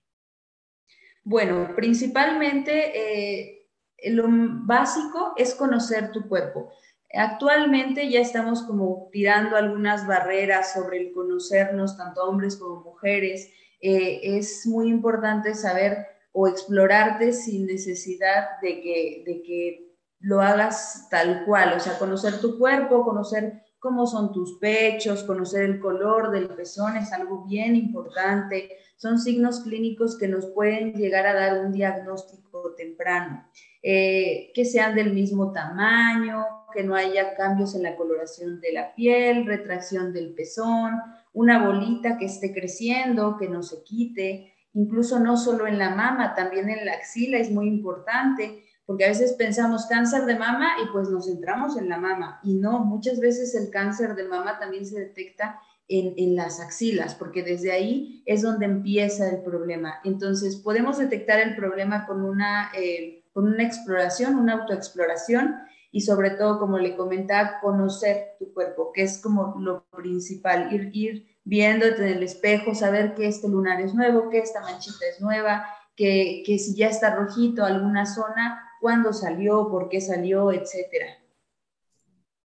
Bueno, 1.24 1.70
principalmente 1.74 3.46
eh, 3.46 3.66
lo 4.10 4.26
básico 4.28 5.32
es 5.38 5.54
conocer 5.54 6.12
tu 6.12 6.28
cuerpo. 6.28 6.70
Actualmente 7.14 8.10
ya 8.10 8.20
estamos 8.20 8.62
como 8.64 9.08
tirando 9.10 9.56
algunas 9.56 10.06
barreras 10.06 10.74
sobre 10.74 10.98
el 10.98 11.12
conocernos, 11.14 11.96
tanto 11.96 12.24
hombres 12.24 12.56
como 12.56 12.82
mujeres, 12.82 13.50
eh, 13.80 14.20
es 14.22 14.66
muy 14.66 14.88
importante 14.88 15.54
saber 15.54 16.06
o 16.32 16.48
explorarte 16.48 17.32
sin 17.32 17.66
necesidad 17.66 18.60
de 18.60 18.80
que, 18.80 19.22
de 19.26 19.42
que 19.42 19.96
lo 20.20 20.40
hagas 20.40 21.08
tal 21.10 21.44
cual, 21.44 21.74
o 21.76 21.80
sea, 21.80 21.98
conocer 21.98 22.40
tu 22.40 22.58
cuerpo, 22.58 23.04
conocer 23.04 23.62
cómo 23.78 24.06
son 24.06 24.32
tus 24.32 24.58
pechos, 24.58 25.22
conocer 25.22 25.62
el 25.62 25.80
color 25.80 26.30
del 26.32 26.48
pezón 26.48 26.96
es 26.96 27.12
algo 27.12 27.44
bien 27.44 27.76
importante. 27.76 28.70
Son 28.96 29.18
signos 29.18 29.60
clínicos 29.60 30.18
que 30.18 30.26
nos 30.26 30.46
pueden 30.46 30.94
llegar 30.94 31.26
a 31.26 31.34
dar 31.34 31.64
un 31.64 31.72
diagnóstico 31.72 32.74
temprano. 32.76 33.46
Eh, 33.82 34.50
que 34.54 34.64
sean 34.64 34.96
del 34.96 35.12
mismo 35.12 35.52
tamaño, 35.52 36.44
que 36.74 36.82
no 36.82 36.96
haya 36.96 37.36
cambios 37.36 37.76
en 37.76 37.84
la 37.84 37.94
coloración 37.94 38.60
de 38.60 38.72
la 38.72 38.94
piel, 38.94 39.46
retracción 39.46 40.12
del 40.12 40.34
pezón, 40.34 40.94
una 41.36 41.66
bolita 41.66 42.16
que 42.16 42.24
esté 42.24 42.54
creciendo, 42.54 43.36
que 43.36 43.46
no 43.46 43.62
se 43.62 43.82
quite, 43.82 44.54
incluso 44.72 45.18
no 45.18 45.36
solo 45.36 45.66
en 45.66 45.78
la 45.78 45.90
mama, 45.94 46.34
también 46.34 46.70
en 46.70 46.86
la 46.86 46.94
axila 46.94 47.36
es 47.36 47.50
muy 47.50 47.68
importante, 47.68 48.64
porque 48.86 49.04
a 49.04 49.08
veces 49.08 49.34
pensamos 49.34 49.84
cáncer 49.84 50.24
de 50.24 50.38
mama 50.38 50.68
y 50.82 50.90
pues 50.92 51.10
nos 51.10 51.26
centramos 51.26 51.76
en 51.76 51.90
la 51.90 51.98
mama 51.98 52.40
y 52.42 52.54
no, 52.54 52.78
muchas 52.78 53.20
veces 53.20 53.54
el 53.54 53.68
cáncer 53.68 54.14
de 54.14 54.24
mama 54.24 54.58
también 54.58 54.86
se 54.86 54.98
detecta 54.98 55.60
en, 55.88 56.34
las 56.34 56.58
axilas, 56.58 57.14
porque 57.14 57.42
desde 57.42 57.70
ahí 57.70 58.22
es 58.24 58.40
donde 58.40 58.64
empieza 58.64 59.28
el 59.28 59.42
problema. 59.42 60.00
Entonces, 60.04 60.56
podemos 60.56 60.96
detectar 60.98 61.38
el 61.38 61.54
problema 61.54 62.06
con 62.06 62.24
una, 62.24 62.70
eh, 62.74 63.24
con 63.34 63.46
una 63.46 63.62
exploración, 63.62 64.36
una 64.36 64.54
autoexploración 64.54 65.54
y 65.96 66.02
sobre 66.02 66.28
todo, 66.32 66.58
como 66.58 66.76
le 66.76 66.94
comentaba, 66.94 67.58
conocer 67.62 68.36
tu 68.38 68.52
cuerpo, 68.52 68.92
que 68.92 69.00
es 69.00 69.18
como 69.22 69.54
lo 69.58 69.86
principal, 69.96 70.70
ir, 70.70 70.90
ir 70.92 71.38
viéndote 71.42 72.02
en 72.02 72.18
el 72.18 72.22
espejo, 72.22 72.74
saber 72.74 73.14
que 73.14 73.26
este 73.26 73.48
lunar 73.48 73.80
es 73.80 73.94
nuevo, 73.94 74.28
que 74.28 74.40
esta 74.40 74.60
manchita 74.60 75.06
es 75.06 75.22
nueva, 75.22 75.64
que, 75.96 76.42
que 76.44 76.58
si 76.58 76.76
ya 76.76 76.88
está 76.88 77.16
rojito 77.16 77.64
alguna 77.64 78.04
zona, 78.04 78.62
cuándo 78.78 79.14
salió, 79.14 79.70
por 79.70 79.88
qué 79.88 80.02
salió, 80.02 80.52
etcétera. 80.52 81.06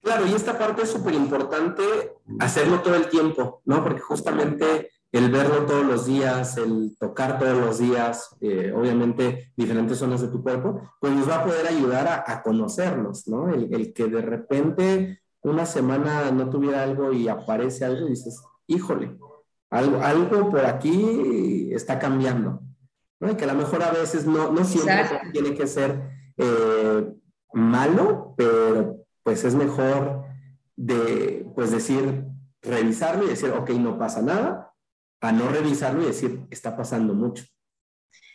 Claro, 0.02 0.26
y 0.28 0.34
esta 0.34 0.58
parte 0.58 0.82
es 0.82 0.90
súper 0.90 1.14
importante 1.14 1.82
hacerlo 2.42 2.82
todo 2.82 2.96
el 2.96 3.08
tiempo, 3.08 3.62
¿no? 3.64 3.82
Porque 3.82 4.02
justamente 4.02 4.92
el 5.12 5.32
verlo 5.32 5.66
todos 5.66 5.86
los 5.86 6.06
días, 6.06 6.58
el 6.58 6.96
tocar 7.00 7.40
todos 7.40 7.58
los 7.58 7.80
días, 7.80 8.36
eh, 8.42 8.72
obviamente 8.76 9.52
diferentes 9.56 9.98
zonas 9.98 10.22
de 10.22 10.28
tu 10.28 10.44
cuerpo, 10.44 10.82
pues 11.00 11.14
nos 11.14 11.28
va 11.28 11.38
a 11.38 11.46
poder 11.46 11.68
ayudar 11.68 12.24
a, 12.28 12.42
conocerlos, 12.44 13.28
¿no? 13.28 13.50
El, 13.50 13.92
que 13.94 14.08
de 14.08 14.22
repente 14.22 15.22
una 15.42 15.66
semana 15.66 16.30
no 16.32 16.50
tuviera 16.50 16.84
algo 16.84 17.12
y 17.12 17.28
aparece 17.28 17.86
algo 17.86 18.06
y 18.06 18.12
dices, 18.12 18.40
híjole, 18.68 19.18
algo, 19.72 20.02
algo 20.02 20.50
por 20.52 20.66
aquí 20.66 21.70
está 21.74 21.98
cambiando, 21.98 22.62
¿no? 23.20 23.32
Y 23.32 23.36
que 23.36 23.46
a 23.46 23.54
lo 23.54 23.56
mejor 23.56 23.82
a 23.82 23.92
veces 23.92 24.28
no, 24.28 24.52
no 24.52 24.64
siempre 24.64 25.22
tiene 25.34 25.56
que 25.56 25.66
ser 25.66 26.02
eh, 26.38 27.14
malo, 27.54 28.36
pero 28.38 29.06
pues 29.24 29.44
es 29.44 29.56
mejor 29.56 30.24
de, 30.76 31.48
pues 31.56 31.72
decir, 31.72 32.26
revisarlo 32.62 33.26
y 33.26 33.30
decir, 33.30 33.52
ok, 33.52 33.72
no 33.72 33.98
pasa 33.98 34.22
nada, 34.22 34.69
a 35.22 35.32
no 35.32 35.50
revisarlo 35.50 36.04
y 36.04 36.08
decir, 36.08 36.42
está 36.50 36.76
pasando 36.76 37.14
mucho. 37.14 37.44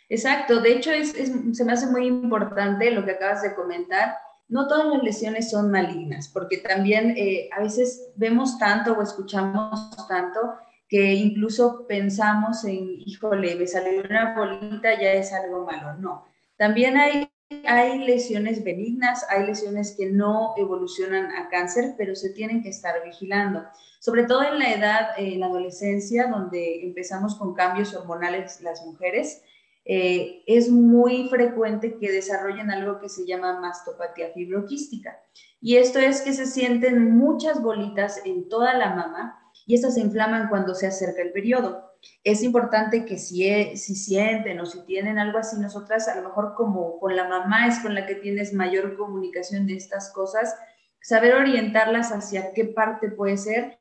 Exacto, 0.07 0.61
de 0.61 0.73
hecho 0.73 0.91
es, 0.91 1.13
se 1.53 1.65
me 1.65 1.73
hace 1.73 1.87
muy 1.87 2.05
importante 2.05 2.91
lo 2.91 3.03
que 3.05 3.11
acabas 3.11 3.41
de 3.41 3.55
comentar. 3.55 4.17
No 4.47 4.67
todas 4.67 4.93
las 4.93 5.01
lesiones 5.01 5.49
son 5.49 5.71
malignas, 5.71 6.29
porque 6.29 6.57
también 6.57 7.15
eh, 7.17 7.49
a 7.51 7.61
veces 7.61 8.11
vemos 8.15 8.59
tanto 8.59 8.93
o 8.93 9.01
escuchamos 9.01 10.07
tanto 10.07 10.39
que 10.87 11.13
incluso 11.13 11.87
pensamos 11.87 12.63
en, 12.63 12.87
híjole, 13.05 13.55
me 13.55 13.65
salió 13.65 14.03
una 14.03 14.35
bolita, 14.35 14.99
ya 14.99 15.13
es 15.13 15.33
algo 15.33 15.65
malo. 15.65 15.95
No, 15.95 16.25
también 16.57 16.97
hay 16.97 17.27
hay 17.67 17.99
lesiones 17.99 18.63
benignas, 18.63 19.25
hay 19.29 19.45
lesiones 19.45 19.95
que 19.95 20.07
no 20.07 20.53
evolucionan 20.57 21.31
a 21.35 21.49
cáncer, 21.49 21.93
pero 21.97 22.15
se 22.15 22.31
tienen 22.31 22.63
que 22.63 22.69
estar 22.69 23.03
vigilando. 23.03 23.63
Sobre 23.99 24.23
todo 24.23 24.43
en 24.43 24.59
la 24.59 24.73
edad, 24.73 25.09
en 25.17 25.39
la 25.39 25.47
adolescencia, 25.47 26.27
donde 26.27 26.83
empezamos 26.83 27.35
con 27.35 27.53
cambios 27.53 27.93
hormonales 27.93 28.61
las 28.61 28.83
mujeres, 28.85 29.43
eh, 29.87 30.41
es 30.47 30.69
muy 30.69 31.29
frecuente 31.29 31.97
que 31.99 32.11
desarrollen 32.11 32.71
algo 32.71 32.99
que 32.99 33.09
se 33.09 33.27
llama 33.27 33.59
mastopatía 33.59 34.31
fibroquística. 34.33 35.19
Y 35.61 35.77
esto 35.77 35.99
es 35.99 36.21
que 36.21 36.33
se 36.33 36.47
sienten 36.47 37.15
muchas 37.15 37.61
bolitas 37.61 38.21
en 38.25 38.49
toda 38.49 38.73
la 38.73 38.95
mama 38.95 39.39
y 39.67 39.75
estas 39.75 39.95
se 39.95 40.01
inflaman 40.01 40.49
cuando 40.49 40.73
se 40.73 40.87
acerca 40.87 41.21
el 41.21 41.31
periodo 41.31 41.94
es 42.23 42.43
importante 42.43 43.05
que 43.05 43.17
si, 43.17 43.47
e, 43.47 43.77
si 43.77 43.95
sienten 43.95 44.59
o 44.59 44.65
si 44.65 44.83
tienen 44.85 45.19
algo 45.19 45.37
así, 45.37 45.59
nosotras 45.59 46.07
a 46.07 46.15
lo 46.15 46.27
mejor 46.27 46.55
como 46.55 46.99
con 46.99 47.15
la 47.15 47.27
mamá 47.27 47.67
es 47.67 47.79
con 47.79 47.93
la 47.93 48.05
que 48.05 48.15
tienes 48.15 48.53
mayor 48.53 48.97
comunicación 48.97 49.67
de 49.67 49.75
estas 49.75 50.11
cosas, 50.11 50.55
saber 51.01 51.35
orientarlas 51.35 52.11
hacia 52.11 52.53
qué 52.53 52.65
parte 52.65 53.09
puede 53.09 53.37
ser 53.37 53.77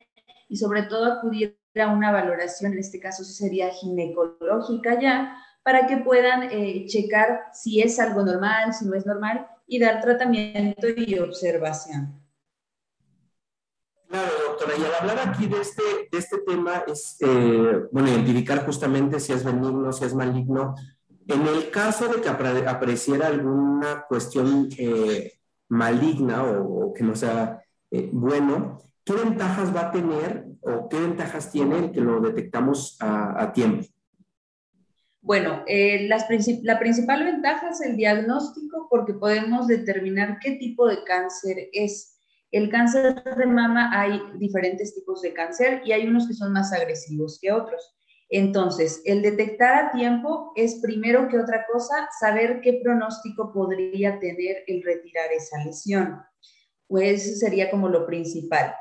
y 0.49 0.57
sobre 0.57 0.83
todo 0.83 1.13
acudir 1.13 1.59
a 1.81 1.89
una 1.89 2.13
valoración, 2.13 2.75
en 2.75 2.79
este 2.81 3.01
caso 3.01 3.25
sería 3.25 3.71
ginecológica 3.71 5.01
ya, 5.01 5.37
para 5.63 5.87
que 5.87 5.97
puedan 5.97 6.45
eh, 6.53 6.85
checar 6.87 7.45
si 7.53 7.81
es 7.81 7.99
algo 7.99 8.23
normal, 8.23 8.75
si 8.75 8.85
no 8.85 8.95
es 8.95 9.07
normal 9.07 9.47
y 9.67 9.81
dar 9.81 10.03
tratamiento 10.03 10.87
y 10.95 11.19
observación. 11.19 12.24
Doctora, 14.65 14.79
y 14.79 14.85
al 14.85 14.95
hablar 14.95 15.29
aquí 15.29 15.47
de 15.47 15.61
este, 15.61 15.83
de 16.11 16.19
este 16.19 16.39
tema 16.39 16.85
es, 16.87 17.17
eh, 17.21 17.83
bueno, 17.93 18.09
identificar 18.09 18.65
justamente 18.65 19.21
si 19.21 19.33
es 19.33 19.45
benigno, 19.45 19.93
si 19.93 20.05
es 20.05 20.15
maligno. 20.15 20.75
En 21.27 21.47
el 21.47 21.71
caso 21.71 22.09
de 22.09 22.21
que 22.21 22.29
apareciera 22.29 23.27
alguna 23.27 24.05
cuestión 24.09 24.69
eh, 24.79 25.33
maligna 25.69 26.45
o, 26.45 26.93
que 26.95 27.03
no 27.05 27.15
sea 27.15 27.63
eh, 27.91 28.09
bueno, 28.13 28.81
¿qué 29.05 29.13
ventajas 29.15 29.75
va 29.75 29.89
a 29.89 29.91
tener 29.91 30.47
o 30.61 30.89
qué 30.89 30.99
ventajas 30.99 31.51
tiene 31.51 31.79
el 31.79 31.93
que 31.93 32.01
lo 32.01 32.21
detectamos 32.21 32.97
a, 33.01 33.53
tiempo? 33.53 33.87
Bueno, 35.21 35.65
las 35.67 36.27
la 36.63 36.79
principal 36.79 37.25
ventaja 37.25 37.71
es 37.71 37.81
el 37.81 37.97
diagnóstico 37.97 38.89
porque 38.91 39.15
podemos 39.15 39.67
determinar 39.67 40.39
qué 40.39 40.53
tipo 40.53 40.87
de 40.87 41.03
cáncer 41.05 41.69
es 41.73 42.14
el 42.55 42.71
cáncer 42.71 43.23
de 43.37 43.47
mama 43.47 43.91
hay 43.93 44.21
diferentes 44.39 44.95
tipos 44.95 45.23
de 45.23 45.35
cáncer 45.35 45.83
y 45.85 45.91
hay 45.91 46.07
unos 46.07 46.29
que 46.29 46.35
son 46.35 46.53
más 46.53 46.73
agresivos 46.73 47.39
que 47.41 47.51
otros. 47.51 47.97
Entonces, 48.31 49.03
el 49.05 49.23
detectar 49.23 49.75
a 49.75 49.91
tiempo 49.91 50.53
es 50.55 50.77
primero 50.81 51.29
que 51.29 51.39
otra 51.39 51.67
cosa 51.71 52.09
saber 52.21 52.61
qué 52.61 52.81
pronóstico 52.83 53.53
podría 53.53 54.21
tener 54.21 54.63
el 54.69 54.85
retirar 54.85 55.33
esa 55.33 55.65
lesión. 55.65 56.23
Pues 56.87 57.41
sería 57.41 57.73
como 57.73 57.89
lo 57.89 58.07
principal. 58.07 58.73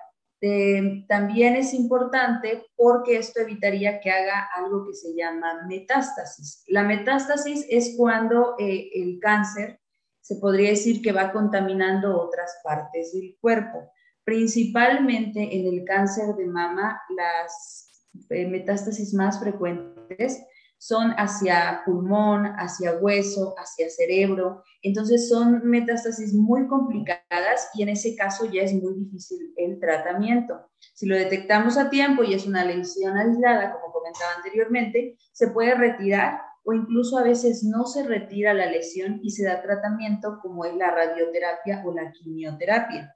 También 1.08 1.56
es 1.56 1.74
importante 1.74 2.66
porque 2.76 3.18
esto 3.18 3.40
evitaría 3.40 4.02
que 4.02 4.12
haga 4.12 4.50
algo 4.56 4.86
que 4.86 4.94
se 4.94 5.16
llama 5.16 5.66
metástasis. 5.68 6.64
La 6.68 6.84
metástasis 6.84 7.66
es 7.70 7.96
cuando 7.98 8.56
eh, 8.60 8.90
el 8.94 9.20
cáncer 9.20 9.80
se 10.24 10.38
podría 10.38 10.70
decir 10.70 11.02
que 11.02 11.12
va 11.12 11.34
contaminando 11.34 12.20
otras 12.20 12.52
partes 12.64 13.14
del 13.14 13.38
cuerpo. 13.42 13.92
Principalmente 14.24 15.56
en 15.56 15.68
el 15.68 15.84
cáncer 15.84 16.34
de 16.36 16.46
mama, 16.46 17.00
las 17.16 18.08
eh, 18.30 18.48
metástasis 18.48 19.14
más 19.14 19.40
frecuentes 19.40 20.42
son 20.78 21.12
hacia 21.12 21.82
pulmón, 21.86 22.46
hacia 22.58 22.98
hueso, 22.98 23.54
hacia 23.58 23.90
cerebro. 23.90 24.64
Entonces 24.82 25.28
son 25.28 25.62
metástasis 25.66 26.34
muy 26.34 26.68
complicadas 26.68 27.70
y 27.74 27.84
en 27.84 27.90
ese 27.90 28.16
caso 28.16 28.50
ya 28.50 28.62
es 28.64 28.74
muy 28.74 28.94
difícil 28.94 29.54
el 29.58 29.78
tratamiento. 29.80 30.70
Si 30.94 31.06
lo 31.06 31.18
detectamos 31.18 31.78
a 31.78 31.90
tiempo 31.90 32.24
y 32.24 32.34
es 32.34 32.46
una 32.46 32.64
lesión 32.64 33.18
aislada, 33.18 33.74
como 33.74 33.94
comentaba 33.94 34.36
anteriormente, 34.38 35.18
se 35.34 35.48
puede 35.50 35.76
retirar 35.76 36.40
o 36.64 36.74
incluso 36.74 37.18
a 37.18 37.24
veces 37.24 37.64
no 37.64 37.86
se 37.86 38.04
retira 38.04 38.54
la 38.54 38.66
lesión 38.66 39.20
y 39.22 39.32
se 39.32 39.46
da 39.46 39.62
tratamiento 39.62 40.40
como 40.42 40.66
es 40.66 40.76
la 40.76 40.92
radioterapia 40.92 41.84
o 41.86 41.94
la 41.94 42.12
quimioterapia. 42.12 43.16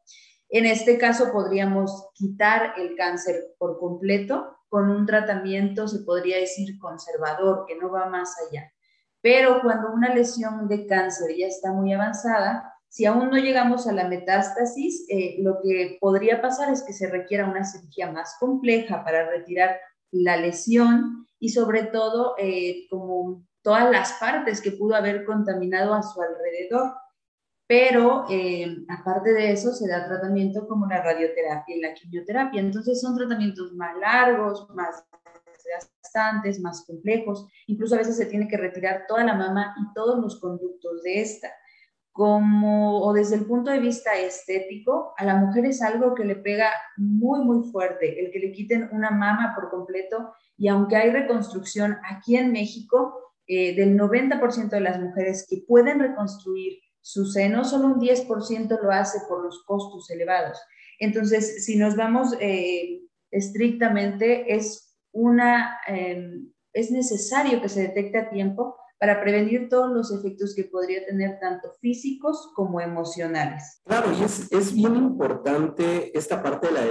En 0.49 0.65
este 0.65 0.97
caso 0.97 1.31
podríamos 1.31 2.09
quitar 2.13 2.73
el 2.77 2.95
cáncer 2.95 3.55
por 3.57 3.79
completo 3.79 4.57
con 4.69 4.89
un 4.89 5.05
tratamiento, 5.05 5.87
se 5.87 5.99
podría 5.99 6.37
decir, 6.37 6.77
conservador, 6.79 7.65
que 7.67 7.75
no 7.77 7.89
va 7.89 8.07
más 8.07 8.35
allá. 8.47 8.71
Pero 9.21 9.61
cuando 9.61 9.91
una 9.91 10.13
lesión 10.13 10.67
de 10.67 10.85
cáncer 10.85 11.35
ya 11.37 11.47
está 11.47 11.71
muy 11.71 11.93
avanzada, 11.93 12.73
si 12.89 13.05
aún 13.05 13.29
no 13.29 13.37
llegamos 13.37 13.87
a 13.87 13.93
la 13.93 14.07
metástasis, 14.07 15.05
eh, 15.09 15.37
lo 15.39 15.59
que 15.61 15.97
podría 15.99 16.41
pasar 16.41 16.71
es 16.71 16.83
que 16.83 16.93
se 16.93 17.09
requiera 17.09 17.49
una 17.49 17.63
cirugía 17.63 18.11
más 18.11 18.35
compleja 18.39 19.03
para 19.03 19.29
retirar 19.29 19.77
la 20.11 20.37
lesión 20.37 21.27
y 21.39 21.49
sobre 21.49 21.83
todo 21.83 22.35
eh, 22.37 22.87
como 22.89 23.45
todas 23.61 23.91
las 23.91 24.13
partes 24.13 24.61
que 24.61 24.71
pudo 24.71 24.95
haber 24.95 25.25
contaminado 25.25 25.93
a 25.93 26.03
su 26.03 26.21
alrededor. 26.21 26.93
Pero 27.67 28.25
eh, 28.29 28.77
aparte 28.87 29.33
de 29.33 29.51
eso, 29.51 29.73
se 29.73 29.89
da 29.89 30.07
tratamiento 30.07 30.65
como 30.67 30.87
la 30.87 31.03
radioterapia 31.03 31.75
y 31.75 31.81
la 31.81 31.93
quimioterapia. 31.93 32.61
Entonces 32.61 33.01
son 33.01 33.17
tratamientos 33.17 33.73
más 33.73 33.97
largos, 33.97 34.69
más 34.69 35.03
desgastantes, 35.67 36.61
más 36.61 36.85
complejos. 36.85 37.45
Incluso 37.67 37.95
a 37.95 37.99
veces 37.99 38.15
se 38.15 38.27
tiene 38.27 38.47
que 38.47 38.55
retirar 38.55 39.03
toda 39.07 39.25
la 39.25 39.33
mama 39.33 39.75
y 39.81 39.93
todos 39.93 40.19
los 40.19 40.39
conductos 40.39 41.03
de 41.03 41.21
esta. 41.21 41.49
Como, 42.17 43.03
o 43.03 43.13
desde 43.13 43.35
el 43.35 43.45
punto 43.45 43.69
de 43.69 43.79
vista 43.79 44.17
estético, 44.17 45.13
a 45.17 45.23
la 45.23 45.35
mujer 45.35 45.67
es 45.67 45.83
algo 45.83 46.15
que 46.15 46.25
le 46.25 46.35
pega 46.35 46.71
muy, 46.97 47.41
muy 47.41 47.69
fuerte, 47.71 48.19
el 48.19 48.31
que 48.31 48.39
le 48.39 48.51
quiten 48.51 48.89
una 48.91 49.11
mama 49.11 49.53
por 49.53 49.69
completo 49.69 50.33
y 50.57 50.67
aunque 50.67 50.95
hay 50.95 51.11
reconstrucción 51.11 51.97
aquí 52.09 52.35
en 52.35 52.51
México, 52.51 53.35
eh, 53.45 53.75
del 53.75 53.95
90% 53.95 54.69
de 54.69 54.79
las 54.79 54.99
mujeres 54.99 55.45
que 55.47 55.63
pueden 55.67 55.99
reconstruir 55.99 56.79
su 57.01 57.27
seno, 57.27 57.63
solo 57.63 57.85
un 57.85 57.99
10% 57.99 58.81
lo 58.81 58.91
hace 58.91 59.19
por 59.29 59.43
los 59.43 59.63
costos 59.63 60.09
elevados. 60.09 60.59
Entonces, 60.97 61.63
si 61.63 61.77
nos 61.77 61.95
vamos 61.95 62.35
eh, 62.39 63.03
estrictamente, 63.29 64.55
es, 64.55 64.97
una, 65.11 65.77
em, 65.85 66.51
es 66.73 66.89
necesario 66.89 67.61
que 67.61 67.69
se 67.69 67.83
detecte 67.83 68.17
a 68.17 68.29
tiempo 68.31 68.75
para 68.99 69.21
prevenir 69.21 69.69
todos 69.69 69.91
los 69.91 70.11
efectos 70.11 70.55
que 70.55 70.63
podría 70.63 71.05
tener 71.05 71.39
tanto 71.39 71.71
físicos 71.79 72.51
como 72.55 72.81
emocionales. 72.81 73.81
Claro, 73.85 74.11
y 74.11 74.23
es, 74.23 74.73
bien 74.73 74.95
importante 74.95 76.17
esta 76.17 76.41
parte 76.41 76.67
de 76.67 76.73
la, 76.73 76.81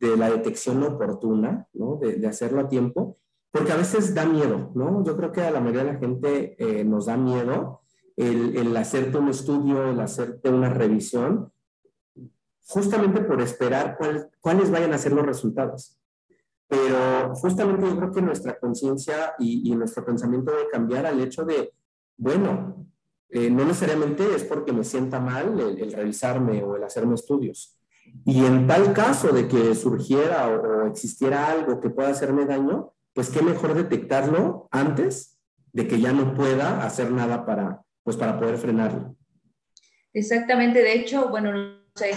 de, 0.00 0.16
la 0.16 0.30
detección 0.30 0.82
oportuna, 0.82 1.66
¿no? 1.72 1.96
De, 1.96 2.16
de, 2.16 2.26
hacerlo 2.26 2.60
a 2.60 2.68
tiempo, 2.68 3.18
porque 3.50 3.72
a 3.72 3.76
veces 3.76 4.14
da 4.14 4.26
miedo, 4.26 4.70
¿no? 4.74 5.02
Yo 5.04 5.16
creo 5.16 5.32
que 5.32 5.40
a 5.40 5.50
la 5.50 5.60
mayoría 5.60 5.84
de 5.84 5.92
la 5.94 5.98
gente 5.98 6.56
eh, 6.58 6.84
nos 6.84 7.06
da 7.06 7.16
miedo 7.16 7.82
el, 8.16 8.56
el 8.56 8.76
hacerte 8.76 9.16
un 9.16 9.28
estudio, 9.28 9.88
el 9.88 10.00
hacerte 10.00 10.50
una 10.50 10.68
revisión, 10.68 11.52
justamente 12.66 13.22
por 13.22 13.40
esperar 13.40 13.98
cuáles 14.40 14.70
vayan 14.70 14.92
a 14.92 14.98
ser 14.98 15.12
los 15.12 15.26
resultados. 15.26 15.99
Pero 16.70 17.34
justamente 17.34 17.84
yo 17.84 17.96
creo 17.96 18.12
que 18.12 18.22
nuestra 18.22 18.56
conciencia 18.56 19.34
y, 19.40 19.74
nuestro 19.74 20.04
pensamiento 20.04 20.52
debe 20.52 20.70
cambiar 20.70 21.04
al 21.04 21.20
hecho 21.20 21.44
de, 21.44 21.72
bueno, 22.16 22.86
eh, 23.28 23.50
no 23.50 23.64
necesariamente 23.64 24.36
es 24.36 24.44
porque 24.44 24.72
me 24.72 24.84
sienta 24.84 25.18
mal 25.18 25.58
el, 25.58 25.92
revisarme 25.92 26.62
o 26.62 26.76
el 26.76 26.84
hacerme 26.84 27.16
estudios. 27.16 27.76
Y 28.24 28.44
en 28.44 28.68
tal 28.68 28.92
caso 28.92 29.32
de 29.32 29.48
que 29.48 29.74
surgiera 29.74 30.48
o, 30.48 30.86
existiera 30.86 31.48
algo 31.48 31.80
que 31.80 31.90
pueda 31.90 32.10
hacerme 32.10 32.46
daño, 32.46 32.92
pues 33.14 33.30
qué 33.30 33.42
mejor 33.42 33.74
detectarlo 33.74 34.68
antes 34.70 35.40
de 35.72 35.88
que 35.88 36.00
ya 36.00 36.12
no 36.12 36.34
pueda 36.34 36.84
hacer 36.86 37.10
nada 37.10 37.44
para, 37.44 37.82
pues 38.04 38.16
para 38.16 38.38
poder 38.38 38.58
frenarlo. 38.58 39.16
Exactamente, 40.12 40.82
de 40.82 40.92
hecho, 40.92 41.30
bueno, 41.30 41.52
no 41.52 41.80
sé, 41.96 42.12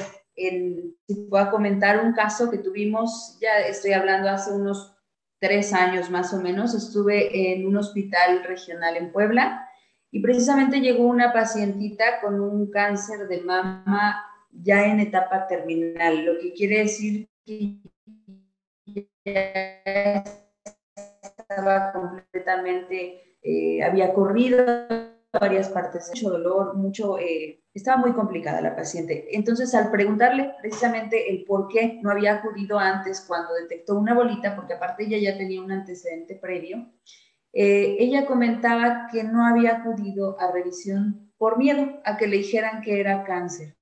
si 1.08 1.28
a 1.34 1.50
comentar 1.50 2.04
un 2.04 2.14
caso 2.14 2.50
que 2.50 2.58
tuvimos, 2.58 3.38
ya 3.42 3.60
estoy 3.60 3.94
hablando 3.94 4.30
hace 4.30 4.54
unos 4.54 4.96
tres 5.40 5.74
años 5.74 6.10
más 6.10 6.34
o 6.34 6.42
menos, 6.42 6.74
estuve 6.74 7.54
en 7.54 7.68
un 7.68 7.78
hospital 7.78 8.44
regional 8.46 8.96
en 8.96 9.12
Puebla 9.12 9.68
y 10.12 10.22
precisamente 10.22 10.80
llegó 10.80 11.06
una 11.06 11.34
pacientita 11.34 12.22
con 12.22 12.40
un 12.40 12.70
cáncer 12.70 13.28
de 13.28 13.42
mama 13.42 14.24
ya 14.52 14.86
en 14.86 15.00
etapa 15.00 15.48
terminal, 15.48 16.24
lo 16.24 16.40
que 16.40 16.54
quiere 16.54 16.80
decir 16.80 17.28
que 17.46 17.80
ya 19.26 20.24
estaba 21.22 21.92
completamente, 21.92 23.38
eh, 23.42 23.84
había 23.84 24.14
corrido 24.14 24.66
varias 25.40 25.70
partes, 25.70 26.10
mucho 26.10 26.30
dolor, 26.30 26.76
mucho, 26.76 27.18
eh, 27.18 27.63
estaba 27.74 27.98
muy 27.98 28.14
complicada 28.14 28.62
la 28.62 28.76
paciente. 28.76 29.36
Entonces, 29.36 29.74
al 29.74 29.90
preguntarle 29.90 30.54
precisamente 30.62 31.32
el 31.32 31.44
por 31.46 31.68
qué 31.68 32.00
no 32.02 32.12
había 32.12 32.36
acudido 32.36 32.78
antes 32.78 33.22
cuando 33.22 33.54
detectó 33.54 33.98
una 33.98 34.14
bolita, 34.14 34.56
porque 34.56 34.74
aparte 34.74 35.06
ella 35.06 35.18
ya 35.18 35.38
tenía 35.38 35.62
un 35.62 35.72
antecedente 35.72 36.36
previo, 36.36 36.92
eh, 37.52 37.98
ella 38.00 38.26
comentaba 38.26 39.08
que 39.12 39.24
no 39.24 39.46
había 39.46 39.78
acudido 39.78 40.40
a 40.40 40.52
revisión 40.52 41.32
por 41.38 41.58
miedo 41.58 42.00
a 42.06 42.18
que 42.18 42.28
le 42.28 42.38
dijeran 42.38 42.82
que 42.82 43.00
era 43.00 43.24
cáncer. 43.24 43.76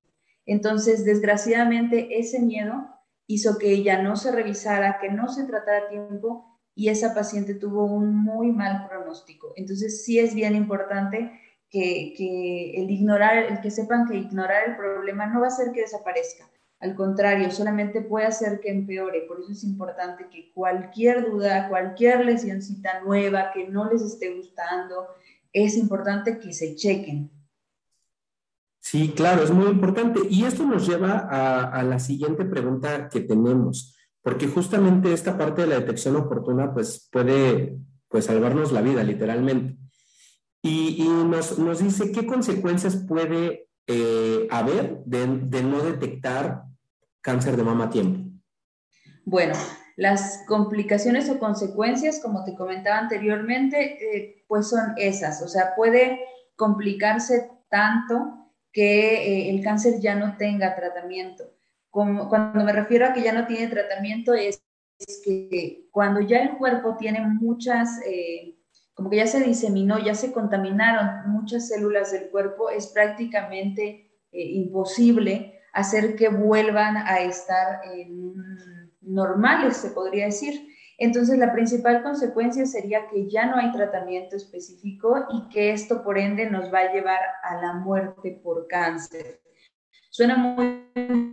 Entonces, 0.46 1.06
desgraciadamente, 1.06 2.20
ese 2.20 2.40
miedo 2.40 2.88
hizo 3.28 3.58
que 3.58 3.72
ella 3.72 4.02
no 4.02 4.16
se 4.16 4.32
revisara, 4.32 5.00
que 5.00 5.10
no 5.10 5.30
se 5.30 5.46
tratara 5.46 5.86
a 5.86 5.90
tiempo 5.90 6.60
y 6.76 6.90
esa 6.90 7.14
paciente 7.14 7.56
tuvo 7.56 7.86
un 7.86 8.16
muy 8.16 8.52
mal 8.52 8.88
pronóstico. 8.88 9.54
Entonces 9.56 10.04
sí 10.04 10.20
es 10.20 10.34
bien 10.34 10.56
importante 10.56 11.32
que, 11.72 12.74
el 12.76 12.90
ignorar, 12.90 13.38
el 13.38 13.62
que 13.62 13.72
sepan 13.72 14.08
que 14.08 14.18
ignorar 14.18 14.70
el 14.70 14.76
problema 14.76 15.26
no 15.26 15.40
va 15.40 15.46
a 15.46 15.50
hacer 15.50 15.72
que 15.72 15.82
desaparezca. 15.82 16.50
Al 16.80 16.96
contrario, 16.96 17.50
solamente 17.52 18.02
puede 18.02 18.26
hacer 18.26 18.60
que 18.60 18.70
empeore. 18.70 19.22
Por 19.22 19.40
eso 19.40 19.52
es 19.52 19.64
importante 19.64 20.28
que 20.30 20.52
cualquier 20.52 21.30
duda, 21.30 21.70
cualquier 21.70 22.26
lesioncita 22.26 23.02
nueva 23.02 23.52
que 23.54 23.68
no 23.68 23.92
les 23.92 24.02
esté 24.02 24.36
gustando, 24.36 25.08
es 25.54 25.78
importante 25.78 26.40
que 26.40 26.54
se 26.54 26.76
chequen. 26.76 27.32
Sí, 28.80 29.14
claro, 29.16 29.44
es 29.44 29.52
muy 29.52 29.68
importante. 29.68 30.20
Y 30.30 30.44
esto 30.44 30.66
nos 30.66 30.88
lleva 30.88 31.28
a, 31.30 31.72
a 31.72 31.84
la 31.84 32.00
siguiente 32.00 32.46
pregunta 32.46 33.10
que 33.10 33.22
tenemos 33.22 33.96
porque 34.24 34.48
justamente 34.48 35.14
esta 35.14 35.38
parte 35.38 35.62
de 35.62 35.68
la 35.68 35.80
detección 35.80 36.16
oportuna 36.16 36.74
pues 36.74 37.10
puede 37.12 37.78
pues 38.08 38.26
salvarnos 38.26 38.72
la 38.72 38.82
vida 38.82 39.04
literalmente. 39.04 39.78
Y, 40.64 41.08
nos, 41.08 41.58
nos, 41.58 41.80
dice 41.80 42.12
qué 42.12 42.26
consecuencias 42.26 42.96
puede 42.96 43.68
eh, 43.88 44.48
haber 44.52 45.04
de, 45.06 45.64
no 45.64 45.82
detectar 45.82 46.64
cáncer 47.22 47.58
de 47.58 47.64
mama 47.64 47.86
a 47.86 47.90
tiempo. 47.90 48.30
Bueno, 49.26 49.56
las 49.98 50.44
complicaciones 50.48 51.30
o 51.30 51.40
consecuencias, 51.40 52.20
como 52.22 52.44
te 52.44 52.56
comentaba 52.56 53.00
anteriormente, 53.00 54.18
eh, 54.18 54.46
pues 54.48 54.70
son 54.70 54.94
esas. 54.98 55.42
O 55.42 55.48
sea, 55.48 55.74
puede 55.76 56.20
complicarse 56.56 57.50
tanto 57.70 58.52
que 58.72 59.16
eh, 59.16 59.50
el 59.50 59.64
cáncer 59.64 60.00
ya 60.00 60.16
no 60.16 60.38
tenga 60.38 60.76
tratamiento 60.76 61.52
cuando 61.92 62.64
me 62.64 62.72
refiero 62.72 63.06
a 63.06 63.14
que 63.14 63.22
ya 63.22 63.34
no 63.34 63.46
tiene 63.46 63.68
tratamiento, 63.68 64.34
es, 64.34 64.64
que 65.26 65.88
cuando 65.92 66.22
ya 66.22 66.44
el 66.44 66.58
cuerpo 66.58 66.96
tiene 66.98 67.22
muchas, 67.22 68.00
como 69.02 69.10
que 69.10 69.18
ya 69.18 69.26
se 69.26 69.40
diseminó, 69.40 69.98
ya 69.98 70.14
se 70.14 70.32
contaminaron 70.32 71.32
muchas 71.32 71.70
células 71.70 72.12
del 72.12 72.30
cuerpo, 72.30 72.70
es 72.70 72.86
prácticamente 72.86 74.12
eh, 74.32 74.44
imposible 74.44 75.60
hacer 75.74 76.16
que 76.16 76.30
vuelvan 76.30 76.98
a 76.98 77.22
estar 77.22 77.82
normales, 79.02 79.78
se 79.78 79.90
podría 79.90 80.26
decir. 80.26 80.68
Entonces, 81.00 81.40
la 81.40 81.52
principal 81.52 82.04
consecuencia 82.04 82.68
sería 82.68 83.08
que 83.08 83.28
ya 83.28 83.48
no 83.48 83.56
hay 83.56 83.72
tratamiento 83.72 84.36
específico 84.36 85.26
y 85.32 85.50
que 85.50 85.72
esto, 85.72 86.04
por 86.04 86.20
ende, 86.20 86.48
nos 86.48 86.72
va 86.72 86.82
a 86.82 86.94
llevar 86.94 87.22
a 87.42 87.56
la 87.60 87.74
muerte 87.74 88.40
por 88.44 88.68
cáncer. 88.68 89.42
Suena 90.12 90.38
muy 90.38 91.31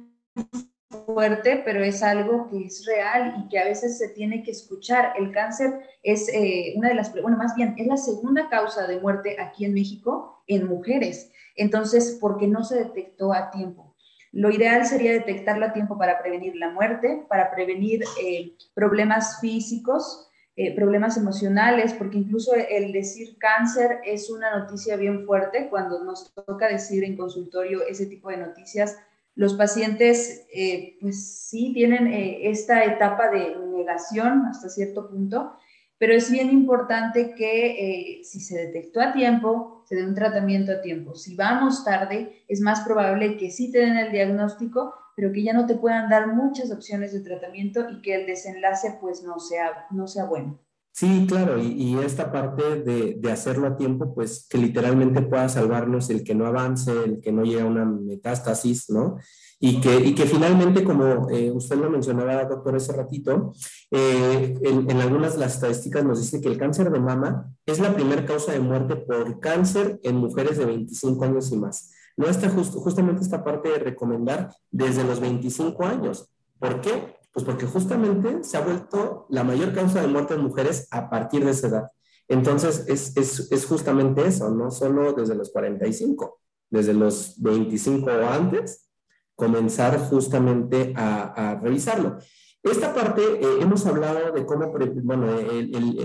fuerte, 1.18 1.62
pero 1.64 1.83
es 1.83 2.00
algo 2.04 2.48
que 2.48 2.66
es 2.66 2.87
real 2.87 3.35
y 3.40 3.48
que 3.48 3.59
a 3.59 3.64
veces 3.64 3.98
se 3.98 4.11
tiene 4.11 4.44
que 4.44 4.52
escuchar. 4.52 5.14
El 5.18 5.33
cáncer 5.33 5.81
es 6.04 6.28
eh, 6.33 6.74
una 6.76 6.90
de 6.90 6.94
las, 6.94 7.11
bueno, 7.20 7.37
más 7.37 7.57
bien, 7.57 7.74
es 7.76 7.88
la 7.88 7.96
segunda 7.96 8.48
causa 8.48 8.87
de 8.87 9.00
muerte 9.00 9.37
aquí 9.40 9.64
en 9.64 9.74
México 9.74 10.44
en 10.46 10.68
mujeres. 10.68 11.33
Entonces, 11.57 12.16
porque 12.20 12.46
no 12.46 12.62
se 12.62 12.76
detectó 12.76 13.33
a 13.33 13.50
tiempo. 13.50 13.96
Lo 14.31 14.52
ideal 14.52 14.87
sería 14.87 15.11
detectarlo 15.11 15.66
a 15.66 15.72
tiempo 15.72 15.98
para 15.98 16.22
prevenir 16.22 16.54
la 16.54 16.70
muerte, 16.70 17.24
para 17.28 17.50
prevenir 17.50 18.04
eh, 18.22 18.52
problemas 18.74 19.40
físicos, 19.40 20.31
eh, 20.54 20.72
problemas 20.76 21.16
emocionales, 21.16 21.94
porque 21.94 22.18
incluso 22.18 22.54
el 22.54 22.92
decir 22.92 23.37
cáncer 23.38 23.98
es 24.04 24.31
una 24.31 24.57
noticia 24.57 24.94
bien 24.94 25.26
fuerte 25.26 25.66
cuando 25.68 26.04
nos 26.04 26.33
toca 26.33 26.68
decir 26.68 27.02
en 27.02 27.16
consultorio 27.16 27.85
ese 27.88 28.07
tipo 28.07 28.31
de 28.31 28.37
noticias 28.37 28.96
los 29.38 29.55
pacientes, 29.55 30.48
eh, 30.53 30.98
pues 31.01 31.46
sí, 31.48 31.72
tienen 31.72 32.09
eh, 32.09 32.51
esta 32.51 32.85
etapa 32.85 33.31
de 33.31 33.55
negación 33.72 34.46
hasta 34.46 34.68
cierto 34.68 35.09
punto, 35.09 35.53
pero 35.96 36.12
es 36.12 36.29
bien 36.29 36.51
importante 36.51 37.37
que 37.37 38.18
eh, 38.18 38.24
si 38.24 38.40
se 38.40 38.59
detectó 38.59 39.01
a 39.01 39.12
tiempo, 39.12 39.85
se 39.87 39.94
dé 39.94 40.05
un 40.05 40.16
tratamiento 40.16 40.72
a 40.72 40.81
tiempo. 40.81 41.14
Si 41.14 41.37
vamos 41.37 41.85
tarde, 41.85 42.42
es 42.48 42.61
más 42.61 42.81
probable 42.81 43.37
que 43.37 43.53
sí 43.53 43.70
te 43.70 43.79
den 43.79 43.96
el 43.96 44.11
diagnóstico, 44.11 44.92
pero 45.14 45.31
que 45.31 45.44
ya 45.44 45.53
no 45.53 45.66
te 45.66 45.77
puedan 45.77 46.11
dar 46.11 46.35
muchas 46.35 46.72
opciones 46.72 47.12
de 47.12 47.20
tratamiento 47.20 47.88
y 47.90 48.03
que 48.03 48.16
el 48.16 48.27
desenlace 48.27 48.98
pues 49.01 49.22
no 49.22 49.38
sea, 49.38 49.87
no 49.92 50.09
sea 50.09 50.24
bueno. 50.24 50.59
Sí, 50.92 51.27
claro, 51.29 51.62
y, 51.62 51.96
esta 51.98 52.33
parte 52.33 52.83
de, 52.83 53.31
hacerlo 53.31 53.68
a 53.68 53.77
tiempo, 53.77 54.14
pues 54.14 54.46
que 54.51 54.59
literalmente 54.59 55.22
pueda 55.22 55.48
salvarnos 55.48 56.11
el 56.11 56.24
que 56.24 56.35
no 56.35 56.46
avance, 56.46 56.90
el 56.90 57.20
que 57.20 57.31
no 57.31 57.44
llegue 57.44 57.61
a 57.61 57.66
una 57.66 57.85
metástasis, 57.85 58.90
¿no? 58.90 59.16
Y 59.61 59.81
que, 59.81 60.27
finalmente, 60.27 60.85
como 60.85 61.29
eh, 61.31 61.51
usted 61.53 61.77
lo 61.77 61.90
mencionaba, 61.90 62.44
doctor, 62.44 62.77
ese 62.77 62.92
ratito, 62.92 63.53
eh, 63.90 64.57
en, 64.62 65.01
algunas 65.01 65.35
de 65.35 65.40
las 65.40 65.55
estadísticas 65.55 66.05
nos 66.05 66.20
dice 66.20 66.40
que 66.40 66.48
el 66.48 66.59
cáncer 66.59 66.90
de 66.90 67.01
mama 67.01 67.53
es 67.66 67.81
la 67.81 67.94
primera 67.94 68.24
causa 68.24 68.53
de 68.53 68.61
muerte 68.61 68.96
por 68.96 69.38
cáncer 69.40 70.01
en 70.03 70.16
mujeres 70.16 70.59
de 70.59 70.64
25 70.64 71.24
años 71.24 71.53
y 71.53 71.57
más. 71.57 71.92
No 72.16 72.27
está 72.27 72.48
justamente 72.51 73.22
esta 73.22 73.44
parte 73.44 73.68
de 73.68 73.79
recomendar 73.79 74.53
desde 74.70 75.05
los 75.05 75.20
25 75.20 75.85
años. 75.85 76.29
¿Por 76.59 76.81
qué? 76.81 77.17
Pues 77.33 77.45
porque 77.45 77.67
justamente 77.67 78.43
se 78.43 78.57
ha 78.57 78.61
vuelto 78.61 79.27
la 79.31 79.45
mayor 79.45 79.75
causa 79.75 80.01
de 80.01 80.09
muerte 80.09 80.35
en 80.35 80.43
mujeres 80.43 80.88
a 80.91 81.09
partir 81.11 81.45
de 81.45 81.53
esa 81.53 81.69
edad. 81.69 81.91
Entonces, 82.29 82.85
es, 82.88 83.17
es, 83.17 83.51
es 83.51 83.67
justamente 83.67 84.27
eso, 84.27 84.51
no 84.51 84.71
solo 84.71 85.12
desde 85.14 85.35
los 85.35 85.51
45, 85.51 86.41
desde 86.71 86.93
los 86.93 87.41
25 87.41 88.11
o 88.11 88.29
antes, 88.29 88.88
comenzar 89.35 89.99
justamente 89.99 90.93
a, 90.97 91.53
a 91.53 91.55
revisarlo. 91.59 92.19
Esta 92.62 92.93
parte 92.93 93.23
eh, 93.23 93.59
hemos 93.61 93.87
hablado 93.87 94.33
de 94.33 94.45
cómo, 94.45 94.73
bueno, 95.03 95.27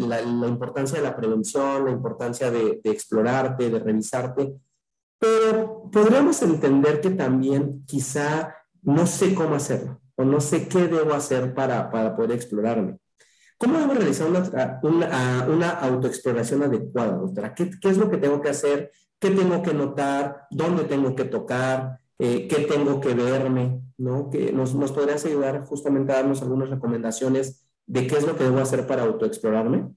la, 0.07 0.21
la, 0.21 0.47
importancia 0.47 0.99
de 0.99 1.03
la 1.03 1.15
prevención, 1.15 1.85
la 1.85 1.91
importancia 1.91 2.51
de, 2.51 2.79
de, 2.81 2.91
explorarte, 2.91 3.69
de 3.69 3.79
revisarte, 3.79 4.53
pero 5.19 5.89
podríamos 5.91 6.41
entender 6.41 7.01
que 7.01 7.09
también 7.09 7.83
quizá 7.85 8.55
no 8.83 9.07
sé 9.07 9.33
cómo 9.33 9.55
hacerlo 9.55 10.02
o 10.15 10.23
no 10.23 10.39
sé 10.39 10.67
qué 10.67 10.87
debo 10.87 11.13
hacer 11.13 11.53
para, 11.53 11.89
para 11.89 12.15
poder 12.15 12.31
explorarme. 12.31 12.97
¿Cómo 13.57 13.79
debo 13.79 13.93
realizar 13.93 14.27
una, 14.27 14.79
una, 14.83 15.47
una 15.47 15.69
autoexploración 15.69 16.63
adecuada, 16.63 17.13
doctora? 17.13 17.53
¿Qué, 17.53 17.69
¿Qué, 17.81 17.89
es 17.89 17.97
lo 17.97 18.09
que 18.09 18.17
tengo 18.17 18.41
que 18.41 18.49
hacer? 18.49 18.91
¿Qué 19.19 19.31
tengo 19.31 19.61
que 19.61 19.73
notar? 19.73 20.47
¿Dónde 20.51 20.83
tengo 20.83 21.15
que 21.15 21.25
tocar? 21.25 21.99
Eh, 22.19 22.47
¿Qué 22.47 22.65
tengo 22.65 22.99
que 22.99 23.13
verme? 23.13 23.83
¿no? 23.97 24.29
Que 24.29 24.51
nos, 24.51 24.75
nos 24.75 24.91
podrías 24.91 25.25
ayudar 25.25 25.61
justamente 25.61 26.11
a 26.11 26.17
darnos 26.17 26.41
algunas 26.41 26.69
recomendaciones 26.69 27.65
de 27.85 28.07
qué 28.07 28.17
es 28.17 28.25
lo 28.25 28.37
que 28.37 28.43
debo 28.43 28.59
hacer 28.59 28.87
para 28.87 29.03
autoexplorarme. 29.03 29.93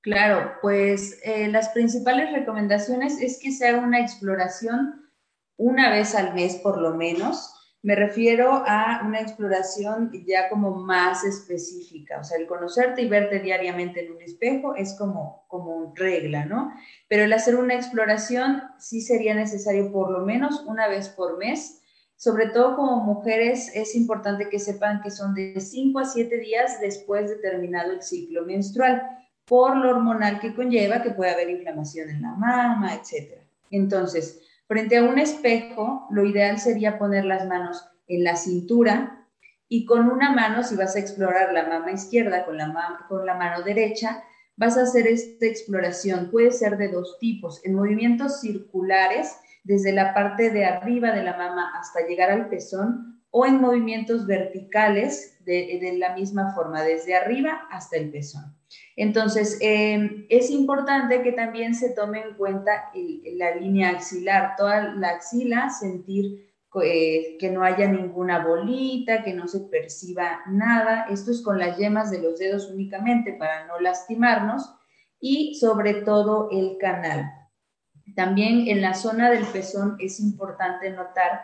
Claro, 0.00 0.52
pues 0.60 1.20
eh, 1.24 1.48
las 1.48 1.70
principales 1.70 2.32
recomendaciones 2.32 3.20
es 3.20 3.38
que 3.40 3.52
se 3.52 3.66
haga 3.66 3.80
una 3.80 4.00
exploración 4.00 5.10
una 5.56 5.90
vez 5.90 6.14
al 6.14 6.34
mes 6.34 6.56
por 6.56 6.80
lo 6.80 6.94
menos, 6.94 7.63
me 7.84 7.94
refiero 7.94 8.64
a 8.66 9.02
una 9.06 9.20
exploración 9.20 10.10
ya 10.26 10.48
como 10.48 10.70
más 10.70 11.22
específica, 11.22 12.18
o 12.18 12.24
sea, 12.24 12.38
el 12.38 12.46
conocerte 12.46 13.02
y 13.02 13.08
verte 13.10 13.40
diariamente 13.40 14.02
en 14.02 14.12
un 14.12 14.22
espejo 14.22 14.74
es 14.74 14.96
como, 14.98 15.44
como 15.48 15.92
regla, 15.94 16.46
¿no? 16.46 16.72
Pero 17.08 17.24
el 17.24 17.32
hacer 17.34 17.56
una 17.56 17.74
exploración 17.74 18.62
sí 18.78 19.02
sería 19.02 19.34
necesario 19.34 19.92
por 19.92 20.10
lo 20.10 20.24
menos 20.24 20.64
una 20.66 20.88
vez 20.88 21.10
por 21.10 21.36
mes. 21.36 21.82
Sobre 22.16 22.46
todo 22.46 22.74
como 22.74 23.04
mujeres 23.04 23.70
es 23.74 23.94
importante 23.94 24.48
que 24.48 24.60
sepan 24.60 25.02
que 25.02 25.10
son 25.10 25.34
de 25.34 25.60
5 25.60 25.98
a 25.98 26.06
7 26.06 26.38
días 26.38 26.80
después 26.80 27.28
de 27.28 27.36
terminado 27.36 27.92
el 27.92 28.02
ciclo 28.02 28.46
menstrual, 28.46 29.02
por 29.44 29.76
lo 29.76 29.90
hormonal 29.90 30.40
que 30.40 30.54
conlleva 30.54 31.02
que 31.02 31.10
puede 31.10 31.32
haber 31.32 31.50
inflamación 31.50 32.08
en 32.08 32.22
la 32.22 32.32
mama, 32.32 32.94
etc. 32.94 33.42
Entonces, 33.70 34.40
Frente 34.66 34.96
a 34.96 35.04
un 35.04 35.18
espejo, 35.18 36.06
lo 36.10 36.24
ideal 36.24 36.58
sería 36.58 36.98
poner 36.98 37.24
las 37.24 37.46
manos 37.46 37.84
en 38.06 38.24
la 38.24 38.36
cintura 38.36 39.26
y 39.68 39.84
con 39.84 40.10
una 40.10 40.30
mano, 40.30 40.62
si 40.62 40.76
vas 40.76 40.96
a 40.96 41.00
explorar 41.00 41.52
la 41.52 41.66
mama 41.66 41.92
izquierda 41.92 42.44
con 42.44 42.56
la, 42.56 42.72
con 43.08 43.26
la 43.26 43.34
mano 43.34 43.62
derecha, 43.62 44.22
vas 44.56 44.78
a 44.78 44.82
hacer 44.82 45.06
esta 45.06 45.46
exploración. 45.46 46.30
Puede 46.30 46.50
ser 46.50 46.76
de 46.76 46.88
dos 46.88 47.18
tipos, 47.18 47.64
en 47.64 47.74
movimientos 47.74 48.40
circulares, 48.40 49.36
desde 49.64 49.92
la 49.92 50.14
parte 50.14 50.50
de 50.50 50.64
arriba 50.64 51.12
de 51.12 51.24
la 51.24 51.36
mama 51.36 51.72
hasta 51.78 52.06
llegar 52.06 52.30
al 52.30 52.48
pezón, 52.48 53.22
o 53.30 53.46
en 53.46 53.60
movimientos 53.60 54.26
verticales 54.26 55.33
de, 55.44 55.94
la 55.98 56.14
misma 56.14 56.54
forma, 56.54 56.82
desde 56.82 57.14
arriba 57.14 57.66
hasta 57.70 57.96
el 57.96 58.10
pezón. 58.10 58.56
Entonces, 58.96 59.58
em, 59.60 60.26
es 60.28 60.50
importante 60.50 61.22
que 61.22 61.32
también 61.32 61.74
se 61.74 61.90
tome 61.90 62.20
en 62.20 62.34
cuenta 62.34 62.90
la 63.36 63.54
línea 63.56 63.90
axilar, 63.90 64.54
toda 64.56 64.94
la 64.94 65.10
axila, 65.10 65.70
sentir 65.70 66.44
eh, 66.82 67.36
que 67.38 67.50
no 67.50 67.62
haya 67.62 67.86
ninguna 67.86 68.44
bolita, 68.44 69.22
que 69.22 69.32
no 69.32 69.46
se 69.46 69.60
perciba 69.60 70.40
nada. 70.48 71.06
Esto 71.08 71.30
es 71.30 71.40
con 71.40 71.58
las 71.58 71.78
yemas 71.78 72.10
de 72.10 72.20
los 72.20 72.38
dedos 72.38 72.68
únicamente 72.68 73.32
para 73.32 73.66
no 73.66 73.78
lastimarnos 73.78 74.74
y 75.20 75.54
sobre 75.54 75.94
todo 75.94 76.48
el 76.50 76.76
canal. 76.78 77.30
También 78.16 78.66
en 78.66 78.82
la 78.82 78.94
zona 78.94 79.30
del 79.30 79.44
pezón 79.46 79.96
es 80.00 80.18
importante 80.18 80.90
notar 80.90 81.42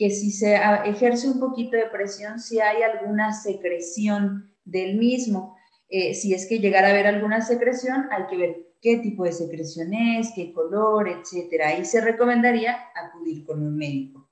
que 0.00 0.08
si 0.08 0.32
se 0.32 0.58
ejerce 0.86 1.28
un 1.28 1.38
poquito 1.38 1.76
de 1.76 1.84
presión, 1.84 2.40
si 2.40 2.58
hay 2.58 2.82
alguna 2.82 3.34
secreción 3.34 4.50
del 4.64 4.96
mismo. 4.96 5.58
Eh, 5.90 6.14
si 6.14 6.32
es 6.32 6.48
que 6.48 6.58
llegara 6.58 6.88
a 6.88 6.92
haber 6.92 7.06
alguna 7.06 7.42
secreción, 7.42 8.08
hay 8.10 8.24
que 8.30 8.38
ver 8.38 8.56
qué 8.80 8.96
tipo 8.96 9.24
de 9.24 9.32
secreción 9.32 9.92
es, 9.92 10.32
qué 10.34 10.54
color, 10.54 11.06
etcétera. 11.06 11.68
Ahí 11.68 11.84
se 11.84 12.00
recomendaría 12.00 12.78
acudir 12.94 13.44
con 13.44 13.62
un 13.62 13.76
médico. 13.76 14.30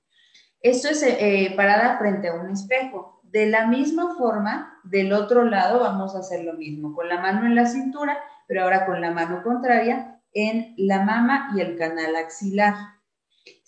Esto 0.59 0.89
es 0.89 1.03
eh, 1.03 1.53
parada 1.55 1.99
frente 1.99 2.29
a 2.29 2.33
un 2.33 2.49
espejo. 2.49 3.21
De 3.21 3.45
la 3.45 3.67
misma 3.67 4.15
forma, 4.17 4.81
del 4.85 5.13
otro 5.13 5.45
lado 5.45 5.81
vamos 5.81 6.15
a 6.15 6.19
hacer 6.21 6.45
lo 6.45 6.53
mismo, 6.53 6.95
con 6.95 7.07
la 7.07 7.21
mano 7.21 7.45
en 7.45 7.53
la 7.53 7.67
cintura, 7.67 8.17
pero 8.47 8.63
ahora 8.63 8.87
con 8.87 9.01
la 9.01 9.11
mano 9.11 9.43
contraria 9.43 10.19
en 10.33 10.73
la 10.77 11.03
mama 11.03 11.51
y 11.55 11.61
el 11.61 11.77
canal 11.77 12.15
axilar. 12.15 12.73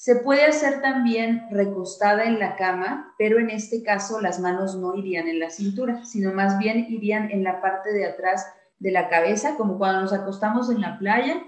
Se 0.01 0.15
puede 0.15 0.45
hacer 0.45 0.81
también 0.81 1.45
recostada 1.51 2.23
en 2.23 2.39
la 2.39 2.55
cama, 2.55 3.13
pero 3.19 3.37
en 3.37 3.51
este 3.51 3.83
caso 3.83 4.19
las 4.19 4.39
manos 4.39 4.75
no 4.75 4.95
irían 4.95 5.27
en 5.27 5.39
la 5.39 5.51
cintura, 5.51 6.03
sino 6.05 6.33
más 6.33 6.57
bien 6.57 6.87
irían 6.89 7.29
en 7.29 7.43
la 7.43 7.61
parte 7.61 7.93
de 7.93 8.07
atrás 8.07 8.51
de 8.79 8.89
la 8.89 9.09
cabeza, 9.09 9.57
como 9.57 9.77
cuando 9.77 10.01
nos 10.01 10.11
acostamos 10.11 10.71
en 10.71 10.81
la 10.81 10.97
playa, 10.97 11.43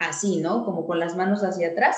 así, 0.00 0.40
¿no? 0.40 0.64
Como 0.64 0.84
con 0.84 0.98
las 0.98 1.14
manos 1.14 1.44
hacia 1.44 1.68
atrás. 1.68 1.96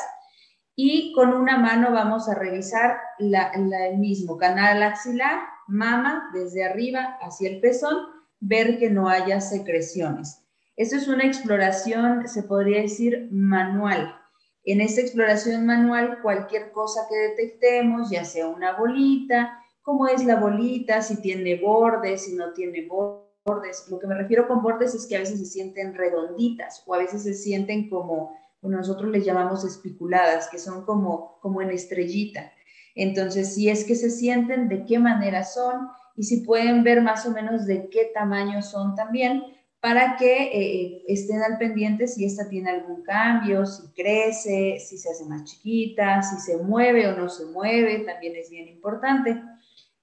Y 0.77 1.15
con 1.15 1.33
una 1.33 1.57
mano 1.57 1.91
vamos 1.91 2.29
a 2.29 2.35
revisar 2.35 2.99
el 3.19 3.97
mismo 3.97 4.37
canal 4.37 4.83
axilar, 4.83 5.41
mama, 5.69 6.29
desde 6.35 6.67
arriba 6.67 7.17
hacia 7.23 7.49
el 7.49 7.63
pezón, 7.63 7.97
ver 8.41 8.79
que 8.79 8.91
no 8.91 9.09
haya 9.09 9.41
secreciones. 9.41 10.45
Esto 10.77 10.97
es 10.97 11.09
una 11.09 11.25
exploración, 11.25 12.29
se 12.29 12.43
podría 12.43 12.83
decir, 12.83 13.29
manual 13.31 14.19
en 14.65 14.81
esta 14.81 15.01
exploración 15.01 15.67
manual, 15.67 16.21
cualquier 16.23 16.71
cosa 16.73 17.03
que 17.09 17.17
detectemos, 17.17 18.11
ya 18.11 18.25
sea 18.25 18.49
una 18.49 18.77
bolita, 18.77 19.59
cómo 19.83 20.07
es 20.07 20.25
la 20.25 20.37
bolita, 20.37 21.03
si 21.03 21.21
tiene 21.21 21.57
bordes, 21.57 22.25
si 22.25 22.35
no 22.35 22.53
tiene 22.53 22.87
bordes. 22.87 23.89
Lo 23.91 23.99
que 23.99 24.07
me 24.07 24.15
refiero 24.15 24.47
con 24.47 24.63
bordes 24.63 24.95
es 24.95 25.07
que 25.07 25.17
a 25.17 25.21
veces 25.21 25.41
se 25.41 25.47
sienten 25.47 25.95
redonditas 25.95 26.85
o 26.87 26.95
a 26.95 26.99
veces 26.99 27.25
se 27.25 27.35
sienten 27.35 27.91
como, 27.91 28.37
nosotros 28.63 29.11
les 29.11 29.25
llamamos 29.25 29.65
espiculadas, 29.65 30.49
que 30.49 30.59
son 30.59 30.85
como, 30.85 31.39
como 31.41 31.61
en 31.61 31.71
estrellita. 31.71 32.53
Entonces, 32.95 33.55
si 33.55 33.69
es 33.69 33.85
que 33.85 33.97
se 33.97 34.11
sienten, 34.11 34.69
de 34.69 34.85
qué 34.85 35.01
manera 35.01 35.43
son 35.45 35.89
y 36.15 36.25
si 36.25 36.45
pueden 36.45 36.85
ver 36.85 37.03
más 37.03 37.27
o 37.27 37.31
menos 37.31 37.67
de 37.67 37.89
qué 37.89 38.11
tamaño 38.15 38.63
son 38.63 38.95
también, 38.95 39.43
para 39.83 40.17
que 40.17 40.45
eh, 40.45 41.05
estén 41.09 41.43
al 41.43 41.59
pendiente 41.59 42.07
si 42.07 42.25
esta 42.25 42.49
tiene 42.49 42.71
algún 42.71 43.03
cambio, 43.03 43.67
si 43.67 43.89
crece, 43.89 44.79
si 44.79 44.97
se 44.97 45.11
hace 45.11 45.25
más 45.25 45.43
chiquita, 45.43 46.23
si 46.23 46.37
se 46.37 46.57
mueve 46.59 47.09
o 47.09 47.17
no 47.17 47.29
se 47.29 47.47
mueve, 47.47 47.99
también 47.99 48.37
es 48.37 48.49
bien 48.49 48.69
importante. 48.69 49.43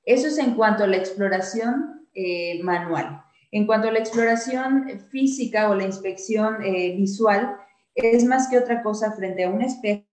Eso 0.04 0.28
es 0.28 0.38
en 0.38 0.56
cuanto 0.56 0.84
a 0.84 0.88
la 0.88 0.98
exploración 0.98 2.06
eh, 2.13 2.62
manual. 2.62 3.24
En 3.52 3.65
cuanto 3.65 3.88
a 3.88 3.94
la 3.94 4.00
exploración 4.00 5.00
física 5.12 5.70
o 5.70 5.76
la 5.76 5.86
inspección 5.86 6.62
eh, 6.62 6.98
visual, 6.98 7.56
es 7.96 8.26
más 8.26 8.50
que 8.50 8.58
otra 8.58 8.84
cosa 8.84 9.13
frente 9.13 9.46
a 9.46 9.50
un 9.50 9.62
espejo, 9.62 10.04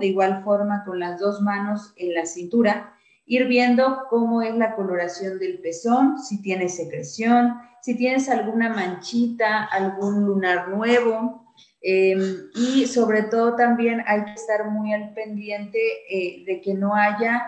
de 0.00 0.06
igual 0.06 0.42
forma 0.42 0.84
con 0.86 1.00
las 1.00 1.20
dos 1.20 1.42
manos 1.42 1.92
en 1.96 2.14
la 2.14 2.24
cintura, 2.24 2.94
ir 3.26 3.46
viendo 3.46 4.04
cómo 4.10 4.42
es 4.42 4.54
la 4.54 4.74
coloración 4.74 5.38
del 5.38 5.60
pezón, 5.60 6.18
si 6.18 6.42
tiene 6.42 6.68
secreción, 6.68 7.54
si 7.80 7.96
tienes 7.96 8.28
alguna 8.28 8.68
manchita, 8.68 9.64
algún 9.64 10.24
lunar 10.24 10.68
nuevo. 10.68 11.54
Em, 11.80 12.50
y 12.54 12.86
sobre 12.86 13.24
todo 13.24 13.56
también 13.56 14.04
hay 14.06 14.24
que 14.24 14.34
estar 14.34 14.70
muy 14.70 14.92
al 14.92 15.12
pendiente 15.14 15.78
eh, 16.08 16.44
de 16.46 16.60
que 16.60 16.74
no 16.74 16.94
haya 16.94 17.42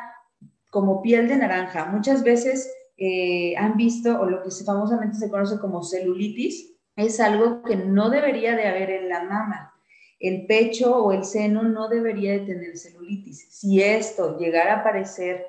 como 0.71 1.03
piel 1.03 1.29
de 1.29 1.37
naranja. 1.37 1.87
Muchas 1.87 2.25
veces 2.25 2.69
eh, 2.97 3.55
han 3.57 3.77
visto, 3.77 4.21
o 4.21 4.27
lo 4.27 4.43
que 4.43 4.51
famosamente 4.65 5.17
se 5.17 5.31
conoce 5.31 5.59
como 5.59 5.85
celulitis, 5.85 6.73
es 6.97 7.21
algo 7.21 7.63
que 7.63 7.77
no 7.77 8.11
debería 8.11 8.57
de 8.57 8.67
haber 8.67 8.91
en 8.91 9.09
la 9.09 9.23
mama. 9.23 9.73
El 10.19 10.47
pecho 10.47 10.97
o 10.97 11.13
el 11.13 11.25
seno 11.25 11.63
no 11.63 11.89
debería 11.89 12.33
de 12.33 12.41
tener 12.41 12.77
celulitis. 12.77 13.47
Si 13.51 13.83
esto 13.83 14.39
llegara 14.39 14.75
a 14.75 14.81
aparecer 14.81 15.47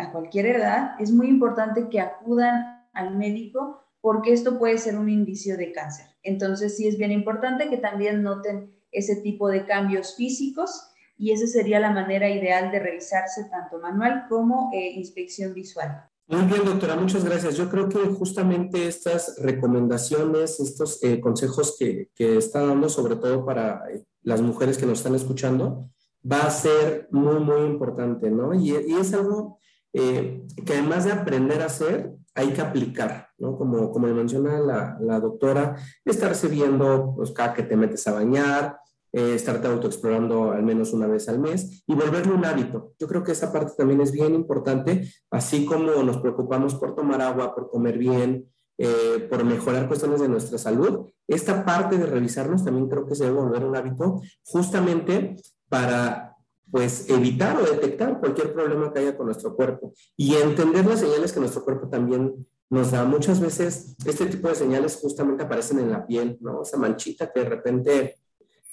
a 0.00 0.12
cualquier 0.12 0.46
edad, 0.46 0.92
es 0.98 1.12
muy 1.12 1.28
importante 1.28 1.88
que 1.88 2.00
acudan 2.00 2.84
al 2.92 3.16
médico 3.16 3.82
porque 4.00 4.32
esto 4.32 4.58
puede 4.58 4.78
ser 4.78 4.96
un 4.96 5.08
indicio 5.08 5.56
de 5.56 5.72
cáncer. 5.72 6.06
Entonces 6.22 6.76
sí 6.76 6.86
es 6.86 6.96
bien 6.96 7.12
importante 7.12 7.68
que 7.68 7.76
también 7.78 8.22
noten 8.22 8.72
ese 8.92 9.16
tipo 9.16 9.48
de 9.48 9.66
cambios 9.66 10.14
físicos 10.16 10.90
y 11.18 11.32
esa 11.32 11.46
sería 11.46 11.80
la 11.80 11.90
manera 11.90 12.28
ideal 12.28 12.70
de 12.70 12.78
revisarse 12.78 13.44
tanto 13.50 13.78
manual 13.78 14.26
como 14.28 14.70
eh, 14.74 14.92
inspección 14.92 15.54
visual. 15.54 16.08
Muy 16.28 16.42
bien, 16.42 16.64
doctora, 16.64 16.96
muchas 16.96 17.24
gracias. 17.24 17.56
Yo 17.56 17.70
creo 17.70 17.88
que 17.88 17.98
justamente 17.98 18.88
estas 18.88 19.40
recomendaciones, 19.40 20.58
estos 20.58 21.02
eh, 21.04 21.20
consejos 21.20 21.76
que, 21.78 22.10
que, 22.14 22.36
está 22.36 22.66
dando, 22.66 22.88
sobre 22.88 23.16
todo 23.16 23.44
para 23.44 23.84
eh, 23.90 24.04
las 24.22 24.40
mujeres 24.40 24.76
que 24.76 24.86
nos 24.86 24.98
están 24.98 25.14
escuchando, 25.14 25.88
va 26.30 26.40
a 26.46 26.50
ser 26.50 27.08
muy, 27.10 27.40
muy 27.40 27.62
importante, 27.62 28.30
¿no? 28.30 28.54
Y, 28.54 28.70
y 28.70 28.94
es 28.94 29.12
algo 29.14 29.58
que 29.92 30.72
además 30.72 31.06
de 31.06 31.12
aprender 31.12 31.62
a 31.62 31.66
hacer, 31.66 32.12
hay 32.34 32.52
que 32.52 32.60
aplicar, 32.60 33.28
¿no? 33.38 33.56
Como, 33.56 33.90
como 33.90 34.06
menciona 34.08 34.58
la, 34.60 34.98
la 35.00 35.20
doctora, 35.20 35.76
estarse 36.04 36.48
viendo 36.48 37.14
pues, 37.16 37.30
cada 37.30 37.54
que 37.54 37.62
te 37.62 37.76
metes 37.76 38.06
a 38.06 38.12
bañar, 38.12 38.78
eh, 39.12 39.34
estarte 39.34 39.66
autoexplorando 39.66 40.52
al 40.52 40.62
menos 40.62 40.92
una 40.92 41.06
vez 41.06 41.26
al 41.30 41.38
mes 41.38 41.82
y 41.86 41.94
volverlo 41.94 42.34
un 42.34 42.44
hábito. 42.44 42.92
Yo 42.98 43.08
creo 43.08 43.22
que 43.22 43.32
esa 43.32 43.50
parte 43.50 43.72
también 43.74 44.02
es 44.02 44.12
bien 44.12 44.34
importante, 44.34 45.10
así 45.30 45.64
como 45.64 46.02
nos 46.02 46.18
preocupamos 46.18 46.74
por 46.74 46.94
tomar 46.94 47.22
agua, 47.22 47.54
por 47.54 47.70
comer 47.70 47.96
bien, 47.96 48.52
eh, 48.76 49.26
por 49.30 49.42
mejorar 49.42 49.88
cuestiones 49.88 50.20
de 50.20 50.28
nuestra 50.28 50.58
salud. 50.58 51.08
Esta 51.26 51.64
parte 51.64 51.96
de 51.96 52.04
revisarnos 52.04 52.62
también 52.62 52.90
creo 52.90 53.06
que 53.06 53.14
se 53.14 53.24
debe 53.24 53.40
volver 53.40 53.64
un 53.64 53.74
hábito 53.74 54.20
justamente 54.44 55.36
para 55.68 56.36
pues 56.70 57.08
evitar 57.08 57.56
o 57.58 57.62
detectar 57.62 58.18
cualquier 58.18 58.52
problema 58.52 58.92
que 58.92 58.98
haya 58.98 59.16
con 59.16 59.26
nuestro 59.26 59.54
cuerpo 59.54 59.92
y 60.16 60.34
entender 60.34 60.84
las 60.84 61.00
señales 61.00 61.32
que 61.32 61.40
nuestro 61.40 61.64
cuerpo 61.64 61.88
también 61.88 62.46
nos 62.68 62.90
da 62.90 63.04
muchas 63.04 63.38
veces, 63.40 63.94
este 64.04 64.26
tipo 64.26 64.48
de 64.48 64.56
señales 64.56 64.96
justamente 64.96 65.44
aparecen 65.44 65.78
en 65.78 65.90
la 65.90 66.04
piel, 66.04 66.36
¿no? 66.40 66.62
Esa 66.62 66.76
manchita 66.76 67.30
que 67.32 67.40
de 67.40 67.48
repente 67.48 68.16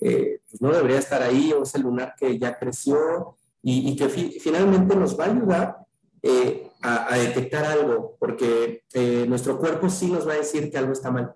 eh, 0.01 0.41
pues 0.49 0.62
no 0.62 0.71
debería 0.71 0.99
estar 0.99 1.21
ahí, 1.21 1.53
o 1.53 1.63
ese 1.63 1.79
lunar 1.79 2.15
que 2.17 2.38
ya 2.38 2.58
creció 2.58 3.38
y, 3.62 3.95
que 3.95 4.10
finalmente 4.10 4.95
nos 4.95 5.17
va 5.17 5.25
a 5.25 5.32
ayudar 5.32 5.77
eh, 6.21 6.69
a, 6.82 7.15
detectar 7.17 7.63
algo, 7.63 8.17
porque 8.19 8.84
eh, 8.93 9.25
nuestro 9.29 9.58
cuerpo 9.58 9.89
sí 9.89 10.12
nos 10.12 10.27
va 10.27 10.34
a 10.34 10.38
decir 10.38 10.69
que 10.69 10.77
algo 10.77 10.91
está 10.91 11.12
mal, 11.12 11.34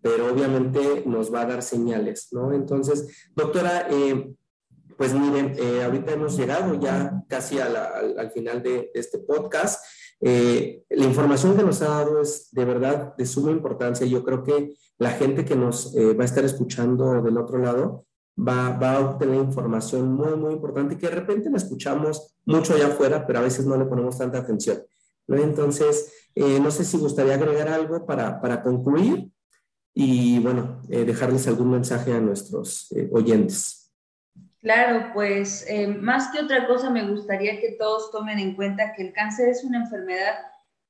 pero 0.00 0.32
obviamente 0.32 1.02
nos 1.06 1.34
va 1.34 1.40
a 1.40 1.46
dar 1.46 1.62
señales, 1.62 2.28
¿no? 2.30 2.52
Entonces, 2.52 3.30
doctora, 3.34 3.88
pues 4.96 5.14
miren, 5.14 5.56
ahorita 5.82 6.12
hemos 6.12 6.36
llegado 6.36 6.74
ya 6.80 7.22
casi 7.28 7.58
al, 7.58 8.30
final 8.32 8.62
de 8.62 8.90
este 8.94 9.18
podcast. 9.18 9.84
Eh, 10.26 10.84
la 10.88 11.04
información 11.04 11.54
que 11.56 11.62
nos 11.62 11.82
ha 11.82 11.88
dado 11.88 12.20
es 12.20 12.48
de 12.52 12.64
verdad 12.64 13.14
de 13.16 13.26
suma 13.26 13.50
importancia. 13.50 14.06
Yo 14.06 14.24
creo 14.24 14.42
que 14.42 14.74
la 14.98 15.10
gente 15.10 15.44
que 15.44 15.56
nos 15.56 15.94
eh, 15.96 16.14
va 16.14 16.22
a 16.22 16.26
estar 16.26 16.44
escuchando 16.44 17.20
del 17.22 17.36
otro 17.36 17.58
lado 17.58 18.06
va, 18.36 18.70
va, 18.70 18.94
a 18.94 19.00
obtener 19.00 19.36
información 19.36 20.12
muy, 20.12 20.34
muy 20.36 20.54
importante 20.54 20.96
que 20.96 21.08
de 21.08 21.14
repente 21.14 21.50
la 21.50 21.58
escuchamos 21.58 22.36
mucho 22.46 22.74
allá 22.74 22.88
afuera, 22.88 23.26
pero 23.26 23.40
a 23.40 23.42
veces 23.42 23.66
no 23.66 23.76
le 23.76 23.84
ponemos 23.84 24.16
tanta 24.16 24.38
atención. 24.38 24.82
¿no? 25.26 25.36
Entonces, 25.36 26.12
eh, 26.34 26.58
no 26.58 26.70
sé 26.70 26.84
si 26.84 26.96
gustaría 26.96 27.34
agregar 27.34 27.68
algo 27.68 28.06
para, 28.06 28.40
para 28.40 28.62
concluir 28.62 29.30
y, 29.96 30.40
bueno, 30.40 30.80
dejarles 30.88 31.46
algún 31.46 31.70
mensaje 31.70 32.12
a 32.12 32.20
nuestros 32.20 32.92
oyentes. 33.12 33.83
Claro, 34.64 35.10
pues 35.12 35.66
eh, 35.68 35.86
más 35.86 36.32
que 36.32 36.40
otra 36.42 36.66
cosa 36.66 36.88
me 36.88 37.06
gustaría 37.06 37.60
que 37.60 37.72
todos 37.72 38.10
tomen 38.10 38.38
en 38.38 38.54
cuenta 38.54 38.94
que 38.94 39.02
el 39.02 39.12
cáncer 39.12 39.50
es 39.50 39.62
una 39.62 39.82
enfermedad 39.82 40.36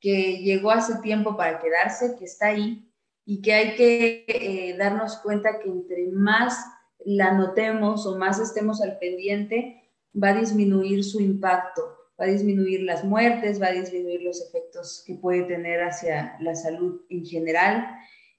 que 0.00 0.38
llegó 0.44 0.70
hace 0.70 1.02
tiempo 1.02 1.36
para 1.36 1.58
quedarse, 1.58 2.14
que 2.16 2.24
está 2.24 2.50
ahí 2.50 2.88
y 3.26 3.42
que 3.42 3.52
hay 3.52 3.74
que 3.74 4.24
eh, 4.28 4.76
darnos 4.78 5.16
cuenta 5.16 5.58
que 5.58 5.68
entre 5.68 6.06
más 6.12 6.56
la 7.04 7.32
notemos 7.32 8.06
o 8.06 8.16
más 8.16 8.38
estemos 8.38 8.80
al 8.80 8.96
pendiente, 9.00 9.82
va 10.14 10.28
a 10.28 10.38
disminuir 10.38 11.02
su 11.02 11.20
impacto, 11.20 11.82
va 12.20 12.26
a 12.26 12.28
disminuir 12.28 12.82
las 12.82 13.02
muertes, 13.02 13.60
va 13.60 13.66
a 13.66 13.72
disminuir 13.72 14.22
los 14.22 14.40
efectos 14.40 15.02
que 15.04 15.16
puede 15.16 15.42
tener 15.42 15.82
hacia 15.82 16.36
la 16.38 16.54
salud 16.54 17.00
en 17.10 17.26
general 17.26 17.88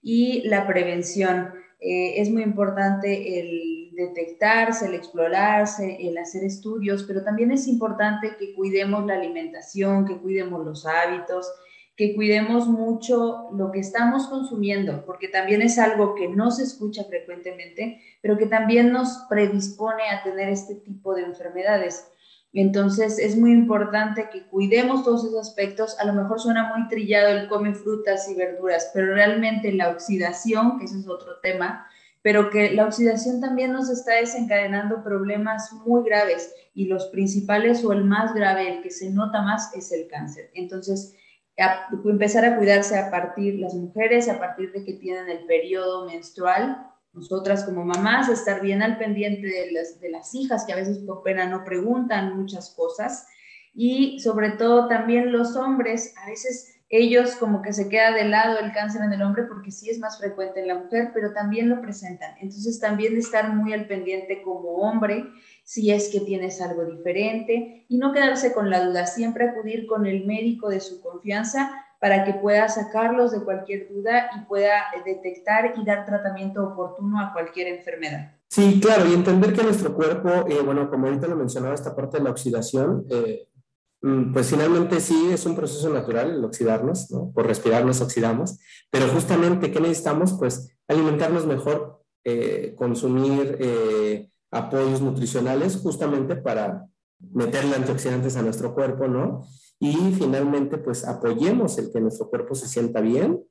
y 0.01 0.47
la 0.47 0.65
prevención. 0.65 1.51
Eh, 1.81 2.21
es 2.21 2.29
muy 2.29 2.41
importante 2.41 3.37
el 3.41 3.84
detectarse, 3.95 4.87
el 4.87 4.95
explorarse, 4.95 5.97
el 5.99 6.17
hacer 6.17 6.43
estudios, 6.43 7.03
pero 7.03 7.23
también 7.23 7.51
es 7.51 7.67
importante 7.67 8.35
que 8.37 8.53
cuidemos 8.53 9.05
la 9.05 9.15
alimentación, 9.15 10.05
que 10.05 10.17
cuidemos 10.17 10.65
los 10.65 10.85
hábitos, 10.85 11.51
que 11.95 12.13
cuidemos 12.13 12.67
mucho 12.67 13.49
lo 13.53 13.71
que 13.71 13.79
estamos 13.79 14.27
consumiendo, 14.27 15.05
porque 15.05 15.29
también 15.29 15.61
es 15.61 15.79
algo 15.79 16.13
que 16.15 16.27
no 16.27 16.51
se 16.51 16.63
escucha 16.63 17.05
frecuentemente, 17.05 18.01
pero 18.21 18.37
que 18.37 18.47
también 18.47 18.91
nos 18.91 19.25
predispone 19.29 20.03
a 20.09 20.21
tener 20.23 20.49
este 20.49 20.75
tipo 20.75 21.15
de 21.15 21.23
enfermedades. 21.23 22.11
Entonces 22.51 23.19
es 23.19 23.37
muy 23.37 23.51
importante 23.51 24.29
que 24.31 24.43
cuidemos 24.47 25.03
todos 25.03 25.25
esos 25.25 25.39
aspectos. 25.39 25.97
A 25.99 26.05
lo 26.05 26.13
mejor 26.13 26.39
suena 26.39 26.73
muy 26.73 26.87
trillado 26.87 27.29
el 27.29 27.47
come 27.47 27.73
frutas 27.73 28.29
y 28.29 28.35
verduras, 28.35 28.91
pero 28.93 29.13
realmente 29.13 29.73
la 29.73 29.89
oxidación, 29.89 30.79
que 30.79 30.85
ese 30.85 30.99
es 30.99 31.07
otro 31.07 31.39
tema, 31.41 31.87
pero 32.25 32.49
que 32.49 32.71
la 32.71 32.87
oxidación 32.87 33.39
también 33.39 33.71
nos 33.71 33.87
está 33.87 34.15
desencadenando 34.15 35.03
problemas 35.03 35.71
muy 35.85 36.03
graves 36.03 36.51
y 36.73 36.85
los 36.85 37.05
principales 37.09 37.85
o 37.85 37.93
el 37.93 38.03
más 38.03 38.33
grave, 38.33 38.67
el 38.67 38.81
que 38.81 38.89
se 38.89 39.11
nota 39.11 39.43
más, 39.43 39.71
es 39.75 39.91
el 39.91 40.07
cáncer. 40.07 40.49
Entonces, 40.55 41.15
empezar 42.03 42.43
a 42.43 42.57
cuidarse 42.57 42.97
a 42.97 43.11
partir, 43.11 43.59
las 43.59 43.75
mujeres, 43.75 44.27
a 44.27 44.39
partir 44.39 44.71
de 44.71 44.83
que 44.83 44.93
tienen 44.93 45.29
el 45.29 45.45
periodo 45.45 46.07
menstrual, 46.07 46.91
nosotras 47.13 47.63
como 47.63 47.85
mamás, 47.85 48.27
estar 48.27 48.59
bien 48.59 48.81
al 48.81 48.97
pendiente 48.97 49.45
de 49.45 49.71
las, 49.71 50.01
de 50.01 50.09
las 50.09 50.33
hijas 50.33 50.65
que 50.65 50.73
a 50.73 50.77
veces 50.77 50.97
por 51.05 51.21
pena 51.21 51.45
no 51.45 51.63
preguntan 51.63 52.35
muchas 52.35 52.71
cosas 52.71 53.27
y 53.75 54.19
sobre 54.19 54.49
todo 54.53 54.87
también 54.87 55.31
los 55.31 55.55
hombres, 55.55 56.15
a 56.17 56.25
veces 56.31 56.74
ellos 56.89 57.35
como 57.35 57.61
que 57.61 57.73
se 57.73 57.89
queda 57.89 58.11
de 58.11 58.25
lado 58.25 58.59
el 58.59 58.71
cáncer 58.71 59.01
en 59.01 59.13
el 59.13 59.21
hombre 59.21 59.43
porque 59.43 59.71
sí 59.71 59.89
es 59.89 59.99
más 59.99 60.19
frecuente 60.19 60.61
en 60.61 60.67
la 60.67 60.75
mujer, 60.75 61.11
pero 61.13 61.33
también 61.33 61.69
lo 61.69 61.81
presentan. 61.81 62.35
Entonces 62.39 62.79
también 62.79 63.17
estar 63.17 63.53
muy 63.53 63.73
al 63.73 63.87
pendiente 63.87 64.41
como 64.43 64.75
hombre 64.75 65.25
si 65.63 65.91
es 65.91 66.09
que 66.09 66.19
tienes 66.19 66.61
algo 66.61 66.85
diferente 66.85 67.85
y 67.89 67.97
no 67.97 68.13
quedarse 68.13 68.53
con 68.53 68.69
la 68.69 68.85
duda, 68.85 69.07
siempre 69.07 69.49
acudir 69.49 69.87
con 69.87 70.05
el 70.05 70.25
médico 70.25 70.69
de 70.69 70.79
su 70.79 71.01
confianza 71.01 71.71
para 71.99 72.23
que 72.23 72.33
pueda 72.33 72.67
sacarlos 72.67 73.31
de 73.31 73.43
cualquier 73.43 73.89
duda 73.89 74.29
y 74.37 74.45
pueda 74.45 74.83
detectar 75.05 75.73
y 75.75 75.83
dar 75.83 76.05
tratamiento 76.05 76.63
oportuno 76.63 77.19
a 77.19 77.33
cualquier 77.33 77.67
enfermedad. 77.67 78.31
Sí, 78.47 78.79
claro, 78.79 79.07
y 79.09 79.13
entender 79.13 79.53
que 79.53 79.63
nuestro 79.63 79.95
cuerpo, 79.95 80.29
eh, 80.47 80.61
bueno, 80.63 80.87
como 80.89 81.07
ahorita 81.07 81.27
lo 81.27 81.35
mencionaba, 81.35 81.73
esta 81.73 81.95
parte 81.95 82.17
de 82.17 82.23
la 82.23 82.29
oxidación, 82.29 83.05
eh, 83.09 83.47
pues 84.01 84.49
finalmente 84.49 84.99
sí 84.99 85.29
es 85.31 85.45
un 85.45 85.55
proceso 85.55 85.89
natural 85.89 86.31
el 86.31 86.45
oxidarnos, 86.45 87.09
¿no? 87.09 87.31
Por 87.31 87.47
respirar 87.47 87.85
nos 87.85 88.01
oxidamos, 88.01 88.59
pero 88.91 89.07
justamente, 89.07 89.71
¿qué 89.71 89.79
necesitamos? 89.79 90.33
Pues 90.33 90.75
alimentarnos 90.87 91.47
mejor, 91.47 92.03
eh, 92.23 92.75
consumir 92.77 93.57
eh, 93.59 94.29
apoyos 94.51 95.01
nutricionales 95.01 95.77
justamente 95.77 96.35
para 96.35 96.85
meterle 97.33 97.75
antioxidantes 97.75 98.35
a 98.35 98.43
nuestro 98.43 98.75
cuerpo, 98.75 99.07
¿no? 99.07 99.43
Y 99.79 99.95
finalmente, 100.17 100.77
pues 100.77 101.03
apoyemos 101.05 101.77
el 101.79 101.91
que 101.91 101.99
nuestro 101.99 102.29
cuerpo 102.29 102.53
se 102.53 102.67
sienta 102.67 103.01
bien, 103.01 103.43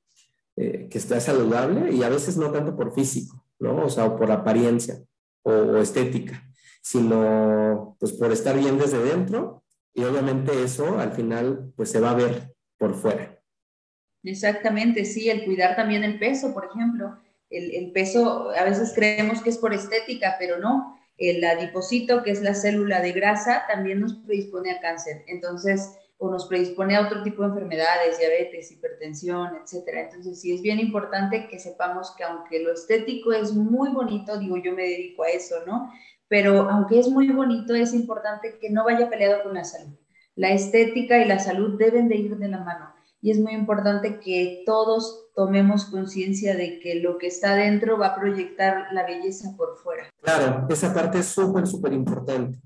eh, 0.57 0.89
que 0.89 0.99
esté 0.99 1.21
saludable 1.21 1.93
y 1.93 2.05
a 2.05 2.09
veces 2.09 2.37
no 2.37 2.53
tanto 2.53 2.77
por 2.77 2.95
físico, 2.95 3.45
¿no? 3.59 3.87
O 3.87 3.91
sea, 3.91 4.05
o 4.05 4.17
por 4.17 4.31
apariencia 4.31 5.03
o, 5.43 5.51
o 5.51 5.77
estética, 5.79 6.49
sino 6.81 7.97
pues 7.99 8.13
por 8.13 8.31
estar 8.31 8.57
bien 8.57 8.79
desde 8.79 9.03
dentro 9.03 9.64
y 9.95 10.03
obviamente 10.03 10.63
eso 10.63 10.99
al 10.99 11.13
final 11.13 11.73
pues 11.77 11.91
se 11.91 12.01
va 12.01 12.11
a 12.11 12.15
ver 12.15 12.55
por 12.77 12.95
fuera. 12.95 13.41
Exactamente, 14.25 15.05
sí, 15.05 15.31
el 15.31 15.45
cuidar 15.45 15.77
también 15.77 16.03
el 16.03 16.19
peso, 16.19 16.53
por 16.53 16.67
ejemplo. 16.67 17.19
El, 17.51 17.93
peso, 17.93 18.51
a 18.51 18.65
veces 18.65 18.93
creemos 18.95 19.41
que 19.43 19.51
es 19.51 19.59
por 19.59 19.73
estética, 19.73 20.37
pero 20.39 20.59
no. 20.59 20.99
El 21.17 21.45
adipocito, 21.45 22.23
que 22.25 22.33
es 22.33 22.43
la 22.43 22.55
célula 22.55 23.01
de 23.01 23.13
grasa, 23.13 23.65
también 23.69 24.01
nos 24.01 24.15
predispone 24.15 24.73
a 24.73 24.81
cáncer. 24.81 25.23
Entonces, 25.29 25.93
o 26.17 26.31
nos 26.31 26.47
predispone 26.47 26.97
a 26.97 27.03
otro 27.03 27.23
tipo 27.23 27.43
de 27.43 27.49
enfermedades, 27.49 28.19
diabetes, 28.19 28.73
hipertensión, 28.73 29.51
etcétera. 29.63 30.03
Entonces, 30.03 30.41
sí 30.41 30.53
es 30.53 30.63
bien 30.63 30.81
importante 30.81 31.47
que 31.47 31.61
sepamos 31.61 32.13
que 32.17 32.25
aunque 32.25 32.61
lo 32.61 32.73
estético 32.73 33.33
es 33.33 33.53
muy 33.53 33.91
bonito, 33.91 34.39
digo, 34.39 34.57
yo 34.57 34.73
me 34.73 34.83
dedico 34.83 35.23
a 35.23 35.29
eso, 35.29 35.57
¿no? 35.67 35.93
Pero 36.35 36.69
aunque 36.69 36.99
es 36.99 37.09
muy 37.09 37.29
bonito, 37.31 37.77
es 37.77 37.95
importante 37.95 38.59
que 38.61 38.69
no 38.69 38.83
vaya 38.83 39.09
peleado 39.09 39.45
con 39.45 39.55
la 39.55 39.63
salud. 39.63 39.95
La 40.35 40.51
estética 40.51 41.17
y 41.19 41.29
la 41.29 41.39
salud 41.39 41.79
deben 41.79 42.09
de 42.09 42.17
ir 42.17 42.37
de 42.39 42.49
la 42.49 42.59
mano 42.59 42.93
y 43.23 43.31
es 43.31 43.39
muy 43.39 43.53
importante 43.53 44.19
que 44.19 44.65
todos 44.67 45.29
tomemos 45.37 45.85
conciencia 45.85 46.57
de 46.57 46.81
que 46.81 46.97
lo 46.97 47.19
que 47.19 47.29
está 47.29 47.55
dentro 47.55 47.99
va 47.99 48.09
a 48.09 48.17
proyectar 48.17 48.89
la 48.91 49.07
belleza 49.07 49.55
por 49.57 49.77
fuera. 49.77 50.11
Claro, 50.23 50.67
esa 50.69 50.93
parte 50.93 51.21
es 51.21 51.27
súper, 51.27 51.69
súper 51.69 51.93
importante. 51.93 52.59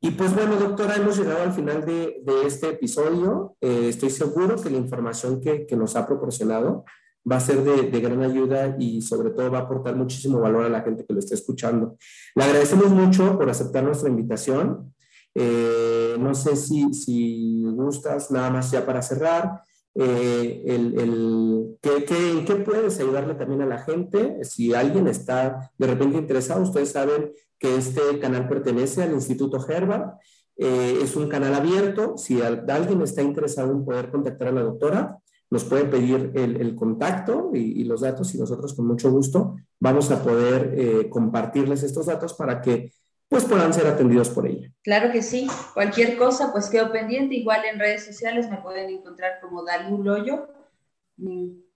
Y 0.00 0.10
pues 0.10 0.34
bueno, 0.34 0.56
doctora, 0.56 0.96
hemos 0.96 1.18
llegado 1.18 1.44
al 1.44 1.54
final 1.54 1.82
de, 1.82 2.22
este 2.44 2.68
episodio. 2.68 3.56
Eh, 3.62 3.86
estoy 3.88 4.10
seguro 4.10 4.56
que 4.56 4.68
la 4.68 4.76
información 4.76 5.40
que, 5.40 5.64
que 5.64 5.76
nos 5.76 5.96
ha 5.96 6.06
proporcionado 6.06 6.84
va 7.30 7.36
a 7.36 7.40
ser 7.40 7.62
de, 7.62 8.00
gran 8.00 8.22
ayuda 8.22 8.76
y 8.78 9.00
sobre 9.02 9.30
todo 9.30 9.50
va 9.50 9.58
a 9.58 9.62
aportar 9.62 9.96
muchísimo 9.96 10.40
valor 10.40 10.64
a 10.64 10.68
la 10.68 10.82
gente 10.82 11.04
que 11.04 11.12
lo 11.12 11.18
esté 11.18 11.34
escuchando. 11.34 11.96
Le 12.34 12.44
agradecemos 12.44 12.90
mucho 12.90 13.38
por 13.38 13.48
aceptar 13.48 13.82
nuestra 13.82 14.08
invitación. 14.08 14.94
Eh, 15.34 16.16
no 16.18 16.34
sé 16.34 16.56
si, 16.56 16.92
si 16.92 17.62
gustas, 17.64 18.30
nada 18.30 18.50
más 18.50 18.70
ya 18.70 18.84
para 18.84 19.02
cerrar, 19.02 19.62
eh, 19.96 20.64
el, 20.66 20.98
el, 20.98 21.78
¿qué, 21.80 22.04
qué, 22.04 22.44
qué 22.44 22.56
puedes 22.56 22.98
ayudarle 22.98 23.34
también 23.34 23.62
a 23.62 23.66
la 23.66 23.78
gente? 23.78 24.42
Si 24.42 24.74
alguien 24.74 25.06
está 25.06 25.70
de 25.78 25.86
repente 25.86 26.18
interesado, 26.18 26.62
ustedes 26.62 26.90
saben 26.90 27.32
que 27.58 27.76
este 27.76 28.18
canal 28.18 28.48
pertenece 28.48 29.02
al 29.02 29.12
Instituto 29.12 29.64
Herbert. 29.66 30.14
Eh, 30.56 30.98
es 31.02 31.16
un 31.16 31.28
canal 31.28 31.54
abierto. 31.54 32.16
Si 32.16 32.40
alguien 32.42 33.02
está 33.02 33.22
interesado 33.22 33.72
en 33.72 33.84
poder 33.84 34.10
contactar 34.10 34.48
a 34.48 34.52
la 34.52 34.62
doctora, 34.62 35.18
nos 35.50 35.64
puede 35.64 35.84
pedir 35.84 36.32
el, 36.34 36.74
contacto 36.74 37.50
y, 37.54 37.84
los 37.84 38.00
datos 38.00 38.34
y 38.34 38.38
nosotros 38.38 38.74
con 38.74 38.86
mucho 38.86 39.10
gusto 39.10 39.56
vamos 39.78 40.10
a 40.10 40.22
poder 40.22 40.74
eh, 40.76 41.08
compartirles 41.08 41.82
estos 41.82 42.06
datos 42.06 42.34
para 42.34 42.60
que 42.60 42.92
pues 43.28 43.44
puedan 43.44 43.72
ser 43.72 43.86
atendidos 43.86 44.30
por 44.30 44.46
ella. 44.46 44.70
Claro 44.82 45.10
que 45.10 45.22
sí. 45.22 45.46
Cualquier 45.72 46.16
cosa, 46.16 46.52
pues 46.52 46.68
quedo 46.68 46.92
pendiente. 46.92 47.34
Igual 47.34 47.64
en 47.64 47.78
redes 47.78 48.04
sociales 48.04 48.48
me 48.50 48.58
pueden 48.58 48.90
encontrar 48.90 49.40
como 49.40 49.64
Dalú 49.64 50.02
Loyo, 50.02 50.48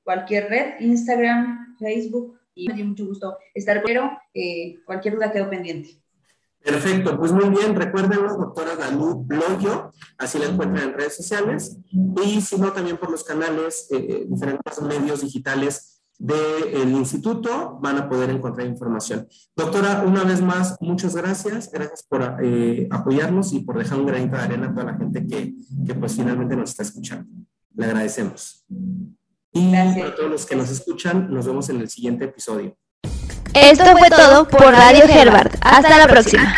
cualquier 0.05 0.49
red, 0.49 0.81
Instagram, 0.81 1.77
Facebook, 1.79 2.39
y 2.55 2.69
me 2.69 2.75
dio 2.75 2.85
mucho 2.85 3.07
gusto 3.07 3.39
estar, 3.55 3.83
pero 3.85 4.11
eh, 4.35 4.81
cualquier 4.85 5.15
duda 5.15 5.33
quedo 5.33 5.49
pendiente. 5.49 5.91
Perfecto, 6.69 7.19
pues 7.19 7.33
muy 7.33 7.49
bien, 7.49 7.75
recuerden, 7.75 8.21
doctora 8.27 8.77
Dalú 8.77 9.27
Loyo, 9.27 9.91
así 10.19 10.39
la 10.39 10.47
encuentran 10.47 10.91
en 10.91 10.95
redes 10.95 11.17
sociales, 11.17 11.79
y 11.91 12.43
si 12.43 12.57
no, 12.59 12.73
también 12.73 12.99
por 12.99 13.11
los 13.11 13.25
canales, 13.25 13.87
eh, 13.91 14.27
diferentes 14.29 14.83
medios 14.83 15.23
digitales 15.23 16.03
del 16.19 16.91
instituto 16.91 17.79
van 17.81 17.97
a 17.97 18.09
poder 18.09 18.29
encontrar 18.29 18.67
información. 18.67 19.27
Doctora, 19.57 20.05
una 20.07 20.25
vez 20.25 20.43
más, 20.43 20.77
muchas 20.81 21.17
gracias, 21.17 21.71
gracias 21.73 22.03
por 22.07 22.37
eh, 22.43 22.87
apoyarnos 22.91 23.55
y 23.55 23.61
por 23.61 23.79
dejar 23.79 24.01
un 24.01 24.07
granito 24.07 24.37
de 24.37 24.43
arena 24.43 24.67
a 24.67 24.75
toda 24.75 24.93
la 24.93 24.99
gente 24.99 25.27
que, 25.27 25.55
que 25.87 25.95
pues 25.95 26.17
finalmente 26.17 26.55
nos 26.55 26.71
está 26.71 26.83
escuchando. 26.83 27.31
Le 27.77 27.87
agradecemos. 27.87 28.67
Y 29.53 29.75
a 29.75 30.15
todos 30.15 30.31
los 30.31 30.45
que 30.45 30.57
nos 30.57 30.71
escuchan, 30.71 31.33
nos 31.33 31.47
vemos 31.47 31.71
en 31.71 31.81
el 31.81 31.89
siguiente 31.89 32.27
episodio. 32.27 32.77
Esto 33.55 33.97
fue 33.97 34.11
todo 34.11 34.49
por 34.49 34.73
Radio 34.73 35.05
Herbert. 35.05 35.55
Hasta 35.61 35.99
la 35.99 36.07
próxima. 36.07 36.55